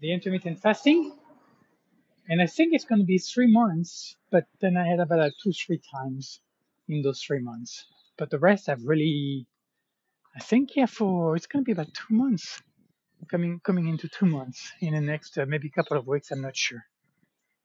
the 0.00 0.12
intermittent 0.12 0.60
fasting, 0.60 1.17
and 2.28 2.42
I 2.42 2.46
think 2.46 2.74
it's 2.74 2.84
going 2.84 3.00
to 3.00 3.06
be 3.06 3.18
three 3.18 3.50
months. 3.50 4.16
But 4.30 4.46
then 4.60 4.76
I 4.76 4.86
had 4.86 5.00
about 5.00 5.32
two 5.42 5.52
three 5.52 5.80
times 5.94 6.40
in 6.88 7.02
those 7.02 7.22
three 7.22 7.40
months. 7.40 7.86
But 8.18 8.30
the 8.30 8.38
rest 8.38 8.68
I've 8.68 8.84
really, 8.84 9.46
I 10.36 10.40
think 10.40 10.76
yeah, 10.76 10.86
for 10.86 11.36
it's 11.36 11.46
going 11.46 11.64
to 11.64 11.68
be 11.68 11.72
about 11.72 11.94
two 11.94 12.14
months 12.14 12.62
coming 13.30 13.60
coming 13.64 13.88
into 13.88 14.08
two 14.08 14.26
months 14.26 14.72
in 14.80 14.94
the 14.94 15.00
next 15.00 15.38
uh, 15.38 15.46
maybe 15.46 15.70
couple 15.70 15.96
of 15.96 16.06
weeks. 16.06 16.30
I'm 16.30 16.42
not 16.42 16.56
sure. 16.56 16.84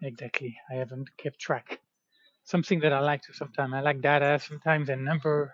exactly. 0.01 0.57
I 0.71 0.75
haven't 0.75 1.09
kept 1.17 1.39
track. 1.39 1.79
Something 2.45 2.81
that 2.81 2.93
I 2.93 2.99
like 2.99 3.21
to 3.23 3.33
sometimes. 3.33 3.73
I 3.73 3.81
like 3.81 4.01
data 4.01 4.39
sometimes 4.39 4.89
and 4.89 5.05
number. 5.05 5.53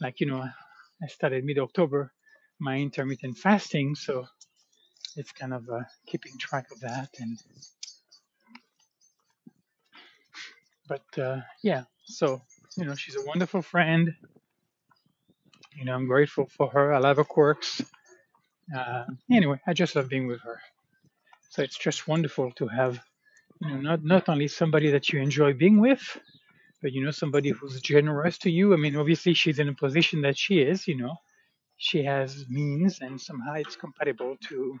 Like 0.00 0.20
you 0.20 0.26
know, 0.26 0.42
I 0.42 1.06
started 1.08 1.44
mid-October 1.44 2.12
my 2.60 2.76
intermittent 2.76 3.38
fasting, 3.38 3.94
so 3.94 4.26
it's 5.16 5.32
kind 5.32 5.54
of 5.54 5.68
uh, 5.70 5.82
keeping 6.06 6.36
track 6.38 6.66
of 6.72 6.80
that. 6.80 7.10
And 7.20 7.38
but 10.88 11.04
uh, 11.22 11.40
yeah, 11.62 11.84
so 12.06 12.42
you 12.78 12.86
know, 12.86 12.96
she's 12.96 13.16
a 13.16 13.26
wonderful 13.26 13.62
friend. 13.62 14.14
You 15.76 15.86
know, 15.86 15.94
I'm 15.94 16.06
grateful 16.08 16.48
for 16.56 16.70
her. 16.70 16.94
I 16.94 16.98
love 16.98 17.18
her 17.18 17.24
quirks. 17.24 17.82
Uh, 18.76 19.04
anyway, 19.32 19.60
I 19.66 19.74
just 19.74 19.96
love 19.96 20.08
being 20.08 20.26
with 20.28 20.40
her. 20.42 20.60
So 21.50 21.62
it's 21.62 21.78
just 21.78 22.08
wonderful 22.08 22.52
to 22.52 22.68
have, 22.68 23.00
you 23.60 23.70
know, 23.70 23.80
not 23.80 24.04
not 24.04 24.28
only 24.28 24.48
somebody 24.48 24.90
that 24.92 25.10
you 25.12 25.20
enjoy 25.20 25.54
being 25.54 25.80
with, 25.80 26.02
but 26.82 26.92
you 26.92 27.04
know, 27.04 27.12
somebody 27.12 27.50
who's 27.50 27.80
generous 27.82 28.38
to 28.38 28.50
you. 28.50 28.74
I 28.74 28.76
mean, 28.78 28.96
obviously 28.96 29.34
she's 29.34 29.58
in 29.58 29.68
a 29.68 29.74
position 29.74 30.22
that 30.22 30.38
she 30.38 30.60
is. 30.60 30.88
You 30.88 30.98
know, 30.98 31.16
she 31.78 32.04
has 32.04 32.46
means, 32.48 33.00
and 33.00 33.20
somehow 33.20 33.54
it's 33.54 33.76
compatible 33.76 34.36
to. 34.48 34.78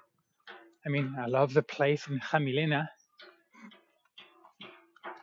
I 0.86 0.90
mean, 0.90 1.16
I 1.20 1.26
love 1.26 1.54
the 1.54 1.62
place 1.62 2.08
in 2.08 2.20
Jamilena. 2.20 2.88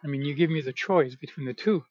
I 0.05 0.07
mean, 0.07 0.21
you 0.21 0.35
give 0.35 0.51
me 0.51 0.61
the 0.61 0.71
choice 0.71 1.15
between 1.15 1.47
the 1.47 1.53
two. 1.55 1.83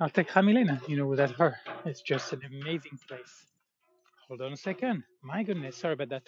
I'll 0.00 0.08
take 0.08 0.30
Jamilena, 0.30 0.88
you 0.88 0.96
know, 0.96 1.06
without 1.06 1.32
her. 1.32 1.56
It's 1.84 2.00
just 2.00 2.32
an 2.32 2.40
amazing 2.46 2.98
place. 3.06 3.46
Hold 4.26 4.40
on 4.40 4.54
a 4.54 4.56
second. 4.56 5.04
My 5.22 5.42
goodness, 5.42 5.76
sorry 5.76 5.92
about 5.92 6.08
that. 6.08 6.22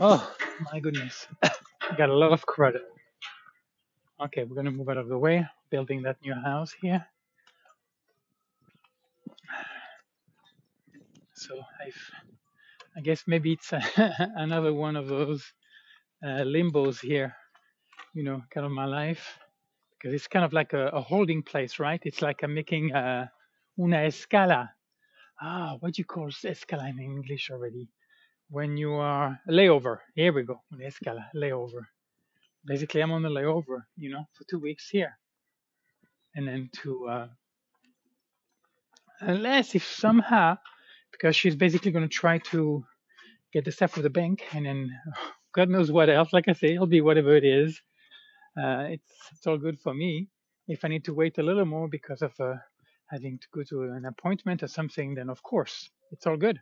Oh, 0.00 0.34
my 0.72 0.80
goodness. 0.80 1.26
Got 1.98 2.08
a 2.08 2.14
lot 2.16 2.32
of 2.32 2.46
credit. 2.46 2.82
Okay, 4.24 4.44
we're 4.44 4.56
gonna 4.56 4.70
move 4.70 4.88
out 4.88 4.96
of 4.96 5.08
the 5.08 5.18
way, 5.18 5.46
building 5.70 6.02
that 6.02 6.16
new 6.24 6.34
house 6.34 6.72
here. 6.80 7.06
So 11.34 11.60
I've, 11.84 12.31
I 12.96 13.00
guess 13.00 13.24
maybe 13.26 13.52
it's 13.52 13.72
another 14.36 14.74
one 14.74 14.96
of 14.96 15.08
those 15.08 15.42
uh, 16.22 16.44
limbos 16.44 17.00
here, 17.00 17.34
you 18.14 18.22
know, 18.22 18.42
kind 18.52 18.66
of 18.66 18.72
my 18.72 18.84
life, 18.84 19.38
because 19.92 20.14
it's 20.14 20.26
kind 20.26 20.44
of 20.44 20.52
like 20.52 20.74
a, 20.74 20.88
a 20.88 21.00
holding 21.00 21.42
place, 21.42 21.78
right? 21.78 22.00
It's 22.04 22.20
like 22.20 22.42
I'm 22.42 22.54
making 22.54 22.92
a 22.92 23.30
una 23.78 23.96
escala. 23.98 24.68
Ah, 25.40 25.76
what 25.80 25.94
do 25.94 26.00
you 26.00 26.04
call 26.04 26.28
escala 26.28 26.88
in 26.90 26.98
English 27.00 27.50
already? 27.50 27.88
When 28.50 28.76
you 28.76 28.92
are 28.92 29.40
layover. 29.48 29.98
Here 30.14 30.32
we 30.32 30.42
go, 30.42 30.60
una 30.74 30.84
escala, 30.84 31.28
layover. 31.34 31.86
Basically, 32.64 33.00
I'm 33.00 33.12
on 33.12 33.22
the 33.22 33.30
layover, 33.30 33.84
you 33.96 34.10
know, 34.10 34.26
for 34.34 34.44
two 34.44 34.60
weeks 34.60 34.88
here, 34.90 35.18
and 36.36 36.46
then 36.46 36.68
to 36.82 37.08
uh, 37.08 37.28
unless 39.20 39.74
if 39.74 39.86
somehow 39.86 40.58
because 41.22 41.36
she's 41.36 41.54
basically 41.54 41.92
going 41.92 42.08
to 42.08 42.14
try 42.14 42.38
to 42.38 42.84
get 43.52 43.64
the 43.64 43.70
stuff 43.70 43.94
with 43.94 44.02
the 44.02 44.10
bank 44.10 44.42
and 44.52 44.66
then 44.66 44.90
god 45.54 45.68
knows 45.68 45.92
what 45.92 46.10
else. 46.10 46.32
Like 46.32 46.48
i 46.48 46.52
say 46.52 46.74
it'll 46.74 46.86
be 46.86 47.00
whatever 47.00 47.36
it 47.36 47.44
is. 47.44 47.80
Uh, 48.60 48.86
it's 48.94 49.12
it's 49.30 49.46
all 49.46 49.58
good 49.58 49.78
for 49.80 49.94
me. 49.94 50.28
If 50.66 50.84
i 50.84 50.88
need 50.88 51.04
to 51.04 51.14
wait 51.14 51.38
a 51.38 51.42
little 51.42 51.64
more 51.64 51.88
because 51.88 52.22
of 52.22 52.32
uh, 52.40 52.54
having 53.06 53.38
to 53.38 53.46
go 53.54 53.62
to 53.62 53.92
an 53.92 54.04
appointment 54.04 54.62
or 54.62 54.68
something 54.68 55.14
then 55.14 55.30
of 55.30 55.42
course 55.42 55.90
it's 56.10 56.26
all 56.26 56.36
good. 56.36 56.60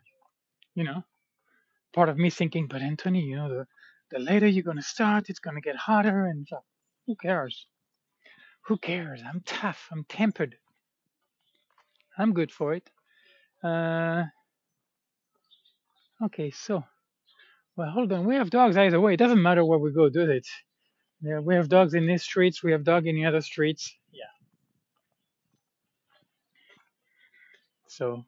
You 0.75 0.83
know? 0.83 1.03
Part 1.93 2.09
of 2.09 2.17
me 2.17 2.29
thinking 2.29 2.67
but 2.67 2.81
anthony 2.81 3.21
you 3.21 3.35
know 3.35 3.49
the, 3.49 3.67
the 4.11 4.19
later 4.19 4.47
you're 4.47 4.69
going 4.71 4.77
to 4.77 4.93
start 4.95 5.29
it's 5.29 5.39
going 5.39 5.55
to 5.55 5.61
get 5.61 5.75
harder, 5.75 6.25
and 6.25 6.47
so, 6.47 6.59
who 7.07 7.15
cares? 7.15 7.65
Who 8.67 8.77
cares? 8.77 9.21
I'm 9.27 9.41
tough. 9.43 9.87
I'm 9.91 10.05
tempered. 10.07 10.55
I'm 12.17 12.33
good 12.33 12.51
for 12.51 12.73
it. 12.73 12.87
Uh, 13.63 14.25
okay 16.23 16.51
so 16.51 16.83
Well, 17.75 17.89
hold 17.91 18.13
on. 18.13 18.25
We 18.25 18.35
have 18.35 18.51
dogs 18.51 18.77
either 18.77 19.01
way. 19.01 19.15
It 19.15 19.17
doesn't 19.17 19.41
matter 19.41 19.65
where 19.65 19.79
we 19.79 19.91
go, 19.93 20.09
does 20.09 20.29
it? 20.29 20.47
Yeah, 21.21 21.39
we 21.39 21.55
have 21.55 21.69
dogs 21.69 21.93
in 21.95 22.07
these 22.07 22.23
streets. 22.23 22.63
We 22.63 22.71
have 22.73 22.83
dog 22.83 23.07
in 23.07 23.15
the 23.15 23.25
other 23.25 23.41
streets. 23.41 23.95
Yeah. 24.13 24.25
So 27.87 28.25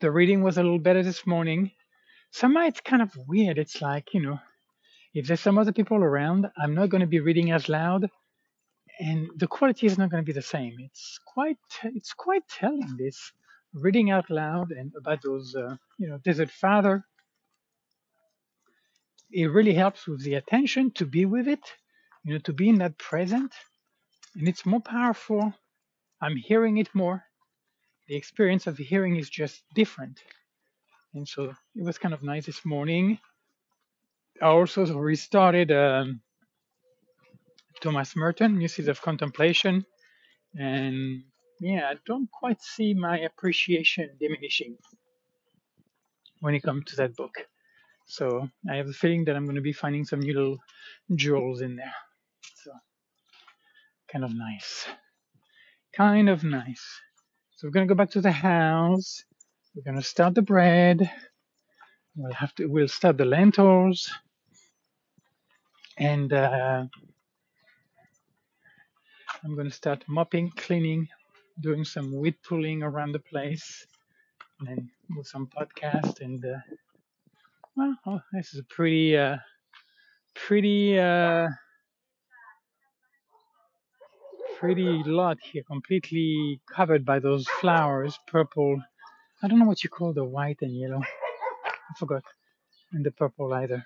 the 0.00 0.10
reading 0.10 0.42
was 0.42 0.58
a 0.58 0.62
little 0.62 0.78
better 0.78 1.02
this 1.02 1.26
morning. 1.26 1.72
Somehow 2.32 2.66
it's 2.66 2.80
kind 2.80 3.02
of 3.02 3.12
weird. 3.28 3.58
It's 3.58 3.82
like 3.82 4.14
you 4.14 4.22
know, 4.22 4.40
if 5.14 5.26
there's 5.28 5.40
some 5.40 5.58
other 5.58 5.72
people 5.72 5.98
around, 5.98 6.50
I'm 6.58 6.74
not 6.74 6.90
going 6.90 7.02
to 7.02 7.08
be 7.08 7.20
reading 7.20 7.52
as 7.52 7.68
loud, 7.68 8.10
and 9.00 9.28
the 9.36 9.48
quality 9.48 9.86
is 9.86 9.98
not 9.98 10.10
going 10.10 10.22
to 10.22 10.26
be 10.26 10.32
the 10.32 10.42
same. 10.42 10.76
It's 10.80 11.20
quite 11.26 11.58
it's 11.84 12.14
quite 12.14 12.48
telling 12.48 12.96
this 12.98 13.32
reading 13.74 14.10
out 14.10 14.30
loud 14.30 14.70
and 14.72 14.92
about 14.96 15.22
those 15.22 15.54
uh, 15.56 15.76
you 15.98 16.08
know 16.08 16.18
desert 16.18 16.50
father. 16.50 17.04
It 19.30 19.46
really 19.46 19.74
helps 19.74 20.06
with 20.06 20.22
the 20.22 20.34
attention 20.34 20.92
to 20.92 21.06
be 21.06 21.26
with 21.26 21.48
it, 21.48 21.60
you 22.24 22.34
know, 22.34 22.38
to 22.40 22.52
be 22.52 22.68
in 22.68 22.78
that 22.78 22.98
present, 22.98 23.52
and 24.36 24.48
it's 24.48 24.66
more 24.66 24.80
powerful. 24.80 25.54
I'm 26.20 26.36
hearing 26.36 26.78
it 26.78 26.88
more. 26.94 27.24
The 28.08 28.16
experience 28.16 28.66
of 28.66 28.78
hearing 28.78 29.16
is 29.16 29.30
just 29.30 29.62
different, 29.74 30.20
and 31.14 31.28
so 31.28 31.54
it 31.76 31.84
was 31.84 31.98
kind 31.98 32.14
of 32.14 32.22
nice 32.22 32.46
this 32.46 32.64
morning. 32.64 33.18
I 34.42 34.46
also 34.46 34.86
restarted 34.98 35.72
um, 35.72 36.20
Thomas 37.80 38.16
Merton, 38.16 38.60
Uses 38.60 38.88
of 38.88 39.02
Contemplation, 39.02 39.86
and 40.58 41.24
yeah, 41.60 41.88
I 41.88 41.94
don't 42.06 42.30
quite 42.30 42.62
see 42.62 42.94
my 42.94 43.18
appreciation 43.20 44.10
diminishing 44.20 44.76
when 46.40 46.54
it 46.54 46.62
comes 46.62 46.84
to 46.86 46.96
that 46.96 47.16
book. 47.16 47.34
So 48.06 48.48
I 48.70 48.76
have 48.76 48.88
a 48.88 48.92
feeling 48.92 49.24
that 49.24 49.36
I'm 49.36 49.44
going 49.44 49.56
to 49.56 49.62
be 49.62 49.72
finding 49.72 50.04
some 50.04 50.20
new 50.20 50.34
little 50.34 50.58
jewels 51.14 51.62
in 51.62 51.76
there. 51.76 51.94
So 52.62 52.70
kind 54.12 54.24
of 54.24 54.34
nice, 54.34 54.86
kind 55.96 56.28
of 56.28 56.44
nice. 56.44 56.84
So 57.56 57.66
we're 57.66 57.72
going 57.72 57.88
to 57.88 57.94
go 57.94 57.96
back 57.96 58.10
to 58.10 58.20
the 58.20 58.32
house. 58.32 59.24
We're 59.74 59.90
going 59.90 60.00
to 60.00 60.06
start 60.06 60.34
the 60.34 60.42
bread. 60.42 61.10
We'll 62.16 62.32
have 62.32 62.54
to. 62.56 62.66
We'll 62.66 62.88
start 62.88 63.16
the 63.16 63.24
lentils, 63.24 64.08
and 65.98 66.32
uh, 66.32 66.84
I'm 69.42 69.54
going 69.56 69.68
to 69.68 69.74
start 69.74 70.04
mopping, 70.06 70.52
cleaning, 70.56 71.08
doing 71.60 71.84
some 71.84 72.12
weed 72.12 72.36
pulling 72.46 72.82
around 72.82 73.12
the 73.12 73.18
place, 73.20 73.86
and 74.60 74.88
with 75.16 75.26
some 75.26 75.46
podcast. 75.46 76.20
And 76.20 76.44
uh, 76.44 76.58
well, 77.76 77.96
oh, 78.06 78.20
this 78.32 78.54
is 78.54 78.60
a 78.60 78.64
pretty, 78.64 79.16
uh, 79.16 79.36
pretty, 80.34 80.98
uh, 80.98 81.48
pretty 84.58 85.02
lot 85.04 85.38
here, 85.40 85.62
completely 85.64 86.60
covered 86.74 87.04
by 87.04 87.18
those 87.18 87.46
flowers, 87.60 88.18
purple. 88.26 88.82
I 89.42 89.48
don't 89.48 89.58
know 89.58 89.66
what 89.66 89.84
you 89.84 89.90
call 89.90 90.12
the 90.12 90.24
white 90.24 90.58
and 90.62 90.76
yellow. 90.76 91.00
I 91.00 91.98
forgot, 91.98 92.22
and 92.92 93.04
the 93.04 93.10
purple 93.10 93.52
either. 93.52 93.84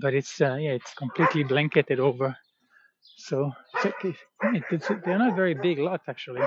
But 0.00 0.14
it's 0.14 0.40
uh, 0.40 0.56
yeah, 0.56 0.72
it's 0.72 0.94
completely 0.94 1.44
blanketed 1.44 1.98
over. 2.00 2.36
So 3.20 3.52
they're 3.82 5.18
not 5.18 5.34
very 5.34 5.54
big 5.54 5.78
lots 5.78 6.08
actually. 6.08 6.40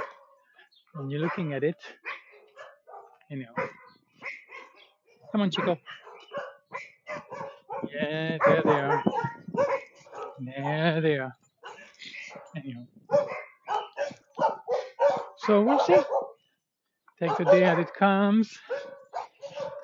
When 0.93 1.09
you're 1.09 1.19
looking 1.19 1.53
at 1.53 1.63
it, 1.63 1.75
you 3.29 3.39
know. 3.39 3.53
Come 5.31 5.41
on, 5.41 5.51
Chico. 5.51 5.77
Yeah, 7.93 8.37
there 8.45 8.61
they 8.63 8.71
are. 8.71 9.03
There 10.39 11.01
they 11.01 11.17
are. 11.17 11.35
Anyhow. 12.55 12.85
So 15.37 15.61
we'll 15.61 15.79
see. 15.79 15.97
Take 17.19 17.37
the 17.37 17.45
day 17.45 17.63
as 17.65 17.79
it 17.79 17.93
comes. 17.93 18.57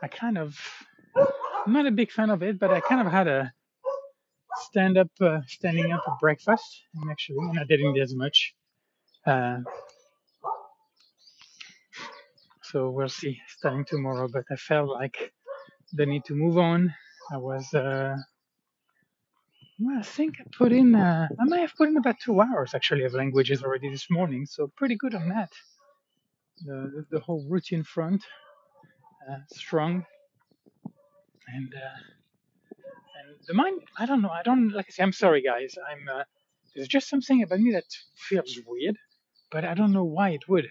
I 0.01 0.07
kind 0.07 0.37
of, 0.37 0.57
I'm 1.15 1.73
not 1.73 1.85
a 1.85 1.91
big 1.91 2.11
fan 2.11 2.29
of 2.29 2.41
it, 2.43 2.59
but 2.59 2.71
I 2.71 2.79
kind 2.79 3.05
of 3.05 3.11
had 3.11 3.27
a 3.27 3.53
stand 4.61 4.97
up, 4.97 5.09
uh, 5.21 5.41
standing 5.47 5.91
up 5.93 6.03
for 6.05 6.17
breakfast. 6.21 6.83
And 6.95 7.11
actually, 7.11 7.37
I'm 7.41 7.53
not 7.55 7.67
doing 7.67 7.97
as 7.99 8.15
much. 8.15 8.55
Uh, 9.25 9.59
so 12.63 12.89
we'll 12.91 13.09
see 13.09 13.39
starting 13.47 13.85
tomorrow. 13.85 14.29
But 14.31 14.45
I 14.51 14.55
felt 14.57 14.89
like 14.89 15.33
the 15.93 16.05
need 16.05 16.25
to 16.25 16.35
move 16.35 16.57
on. 16.57 16.93
I 17.31 17.37
was, 17.37 17.73
uh, 17.73 18.15
well, 19.79 19.99
I 19.99 20.03
think 20.03 20.37
I 20.39 20.45
put 20.57 20.71
in, 20.73 20.95
uh, 20.95 21.27
I 21.39 21.45
might 21.45 21.61
have 21.61 21.75
put 21.77 21.89
in 21.89 21.97
about 21.97 22.17
two 22.23 22.41
hours 22.41 22.73
actually 22.75 23.03
of 23.05 23.13
languages 23.13 23.63
already 23.63 23.89
this 23.89 24.09
morning. 24.09 24.45
So 24.45 24.71
pretty 24.77 24.95
good 24.95 25.15
on 25.15 25.29
that. 25.29 25.51
The, 26.65 27.05
the 27.11 27.19
whole 27.21 27.45
routine 27.49 27.83
front. 27.83 28.23
uh, 29.29 29.37
strong, 29.53 30.05
and 31.47 31.73
uh, 31.75 31.99
and 31.99 32.26
the 33.47 33.53
mind. 33.53 33.81
I 33.97 34.05
don't 34.05 34.21
know. 34.21 34.29
I 34.29 34.43
don't 34.43 34.69
like 34.69 34.87
I 34.89 34.91
say. 34.91 35.03
I'm 35.03 35.13
sorry, 35.13 35.41
guys. 35.41 35.75
I'm. 35.89 36.07
Uh, 36.07 36.23
there's 36.75 36.87
just 36.87 37.09
something 37.09 37.41
about 37.43 37.59
me 37.59 37.71
that 37.71 37.85
feels 38.15 38.59
weird, 38.65 38.97
but 39.51 39.65
I 39.65 39.73
don't 39.73 39.91
know 39.91 40.03
why 40.03 40.29
it 40.29 40.47
would. 40.47 40.67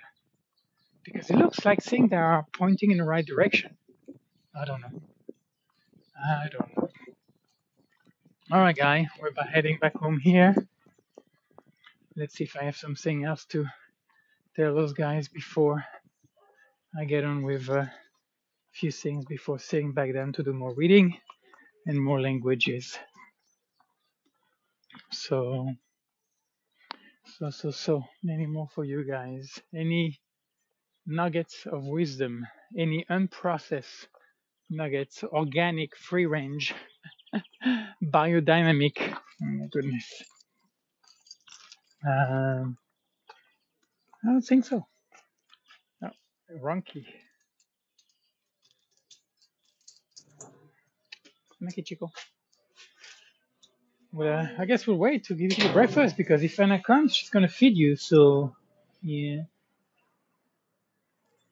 Because 1.05 1.31
it 1.31 1.37
looks 1.37 1.65
like 1.65 1.83
things 1.83 2.11
that 2.11 2.17
are 2.17 2.47
pointing 2.53 2.91
in 2.91 2.99
the 2.99 3.05
right 3.05 3.25
direction. 3.25 3.77
I 4.55 4.65
don't 4.65 4.81
know. 4.81 5.03
I 6.25 6.49
don't 6.51 6.77
know. 6.77 6.89
All 8.53 8.61
right, 8.61 8.77
guy. 8.77 9.07
We're 9.21 9.33
heading 9.45 9.79
back 9.81 9.97
home 9.97 10.19
here. 10.19 10.55
Let's 12.17 12.35
see 12.35 12.45
if 12.45 12.57
I 12.57 12.65
have 12.65 12.77
something 12.77 13.25
else 13.25 13.45
to 13.47 13.67
tell 14.55 14.75
those 14.75 14.93
guys 14.93 15.29
before 15.29 15.85
I 16.99 17.05
get 17.05 17.25
on 17.25 17.43
with 17.43 17.69
uh, 17.69 17.81
a 17.81 17.93
few 18.73 18.91
things 18.91 19.25
before 19.27 19.59
sitting 19.59 19.93
back 19.93 20.15
down 20.15 20.33
to 20.35 20.43
do 20.43 20.53
more 20.53 20.75
reading 20.75 21.19
and 21.87 22.03
more 22.03 22.21
languages. 22.21 22.99
So, 25.11 25.71
so, 27.39 27.51
so, 27.51 27.71
so, 27.71 28.05
many 28.23 28.47
more 28.47 28.69
for 28.75 28.85
you 28.85 29.05
guys. 29.05 29.61
Any 29.75 30.19
nuggets 31.07 31.67
of 31.67 31.85
wisdom, 31.85 32.47
any 32.77 33.05
unprocessed 33.11 34.07
nuggets, 34.71 35.23
organic, 35.25 35.97
free 35.97 36.27
range, 36.27 36.75
biodynamic. 38.05 38.97
Oh 39.01 39.15
my 39.47 39.67
goodness. 39.71 40.23
Um, 42.07 42.77
I 44.25 44.29
don't 44.29 44.43
think 44.43 44.65
so. 44.65 44.87
No, 46.01 46.11
wrong 46.61 46.83
key. 46.83 47.07
Make 51.61 51.79
it, 51.79 51.87
Chico. 51.87 52.11
Well, 54.13 54.39
uh, 54.41 54.49
I 54.59 54.65
guess 54.67 54.87
we'll 54.87 54.97
wait 54.99 55.25
to 55.25 55.35
give 55.35 55.59
you 55.59 55.69
breakfast 55.73 56.17
because 56.17 56.43
if 56.43 56.59
Anna 56.61 56.83
comes, 56.83 57.15
she's 57.15 57.31
gonna 57.31 57.49
feed 57.49 57.77
you. 57.77 57.97
So, 57.97 58.55
yeah. 59.03 59.43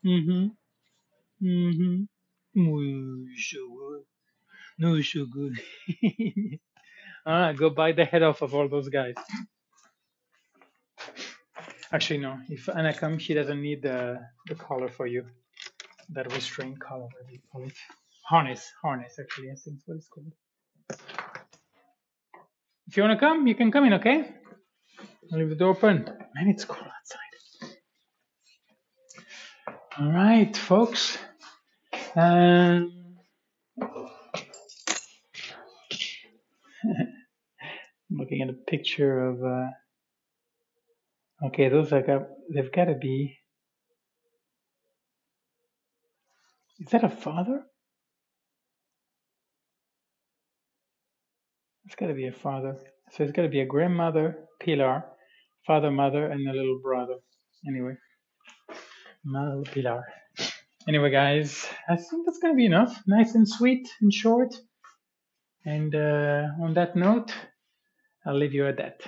Mhm. 0.04 0.52
Mhm. 1.42 2.08
So 3.36 3.58
good. 3.78 4.04
No, 4.78 5.00
so 5.02 5.26
good. 5.26 5.58
all 7.26 7.40
right, 7.40 7.56
go 7.56 7.70
bite 7.70 7.96
the 7.96 8.04
head 8.04 8.22
off 8.22 8.42
of 8.42 8.54
all 8.54 8.68
those 8.68 8.88
guys. 8.88 9.14
Actually, 11.92 12.18
no. 12.20 12.38
If 12.48 12.68
Anna 12.68 12.94
comes, 12.94 13.22
she 13.22 13.34
doesn't 13.34 13.60
need 13.62 13.82
the 13.82 14.20
the 14.46 14.54
collar 14.56 14.88
for 14.88 15.06
you. 15.06 15.26
That 16.10 16.32
restraint 16.32 16.80
collar, 16.80 17.06
whatever 17.06 17.32
you 17.32 17.40
call 17.52 17.64
it. 17.64 17.76
Harness, 18.24 18.72
harness. 18.80 19.18
Actually, 19.20 19.50
I 19.50 19.54
think 19.54 19.80
what 19.84 19.96
it's 19.96 20.08
called. 20.08 20.32
If 22.86 22.96
you 22.96 23.02
wanna 23.02 23.18
come, 23.18 23.46
you 23.46 23.54
can 23.54 23.70
come 23.70 23.84
in. 23.84 23.92
Okay? 23.94 24.34
I'll 25.32 25.38
leave 25.38 25.50
the 25.50 25.56
door 25.56 25.70
open. 25.70 26.04
Man, 26.34 26.48
it's 26.48 26.64
cold 26.64 26.86
outside. 26.86 27.20
All 29.98 30.10
right, 30.10 30.56
folks. 30.56 31.18
Um, 32.16 32.92
looking 38.10 38.42
at 38.42 38.48
a 38.48 38.54
picture 38.54 39.28
of. 39.28 39.44
Uh, 39.44 39.68
okay, 41.46 41.68
those 41.68 41.92
are 41.92 42.02
got. 42.02 42.28
They've 42.52 42.72
got 42.72 42.86
to 42.86 42.94
be. 42.94 43.38
Is 46.80 46.88
that 46.90 47.04
a 47.04 47.08
father? 47.08 47.64
It's 51.94 52.00
got 52.00 52.08
to 52.08 52.14
be 52.14 52.26
a 52.26 52.32
father. 52.32 52.76
So 53.12 53.22
it's 53.22 53.32
got 53.32 53.42
to 53.42 53.48
be 53.48 53.60
a 53.60 53.66
grandmother, 53.66 54.36
Pilar, 54.58 55.04
father, 55.64 55.92
mother, 55.92 56.26
and 56.26 56.48
a 56.48 56.52
little 56.52 56.80
brother. 56.82 57.18
Anyway, 57.68 57.96
my 59.24 59.62
Pilar. 59.72 60.02
Anyway, 60.88 61.12
guys, 61.12 61.68
I 61.88 61.94
think 61.94 62.26
that's 62.26 62.40
gonna 62.40 62.56
be 62.56 62.66
enough. 62.66 63.00
Nice 63.06 63.36
and 63.36 63.48
sweet 63.48 63.88
and 64.00 64.12
short. 64.12 64.56
And 65.64 65.94
uh, 65.94 66.48
on 66.60 66.74
that 66.74 66.96
note, 66.96 67.32
I'll 68.26 68.38
leave 68.38 68.54
you 68.54 68.66
at 68.66 68.78
that. 68.78 69.02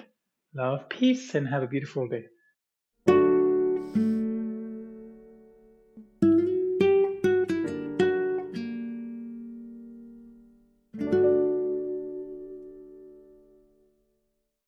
Love, 0.54 0.88
peace, 0.88 1.34
and 1.34 1.48
have 1.48 1.64
a 1.64 1.66
beautiful 1.66 2.06
day. 2.06 2.26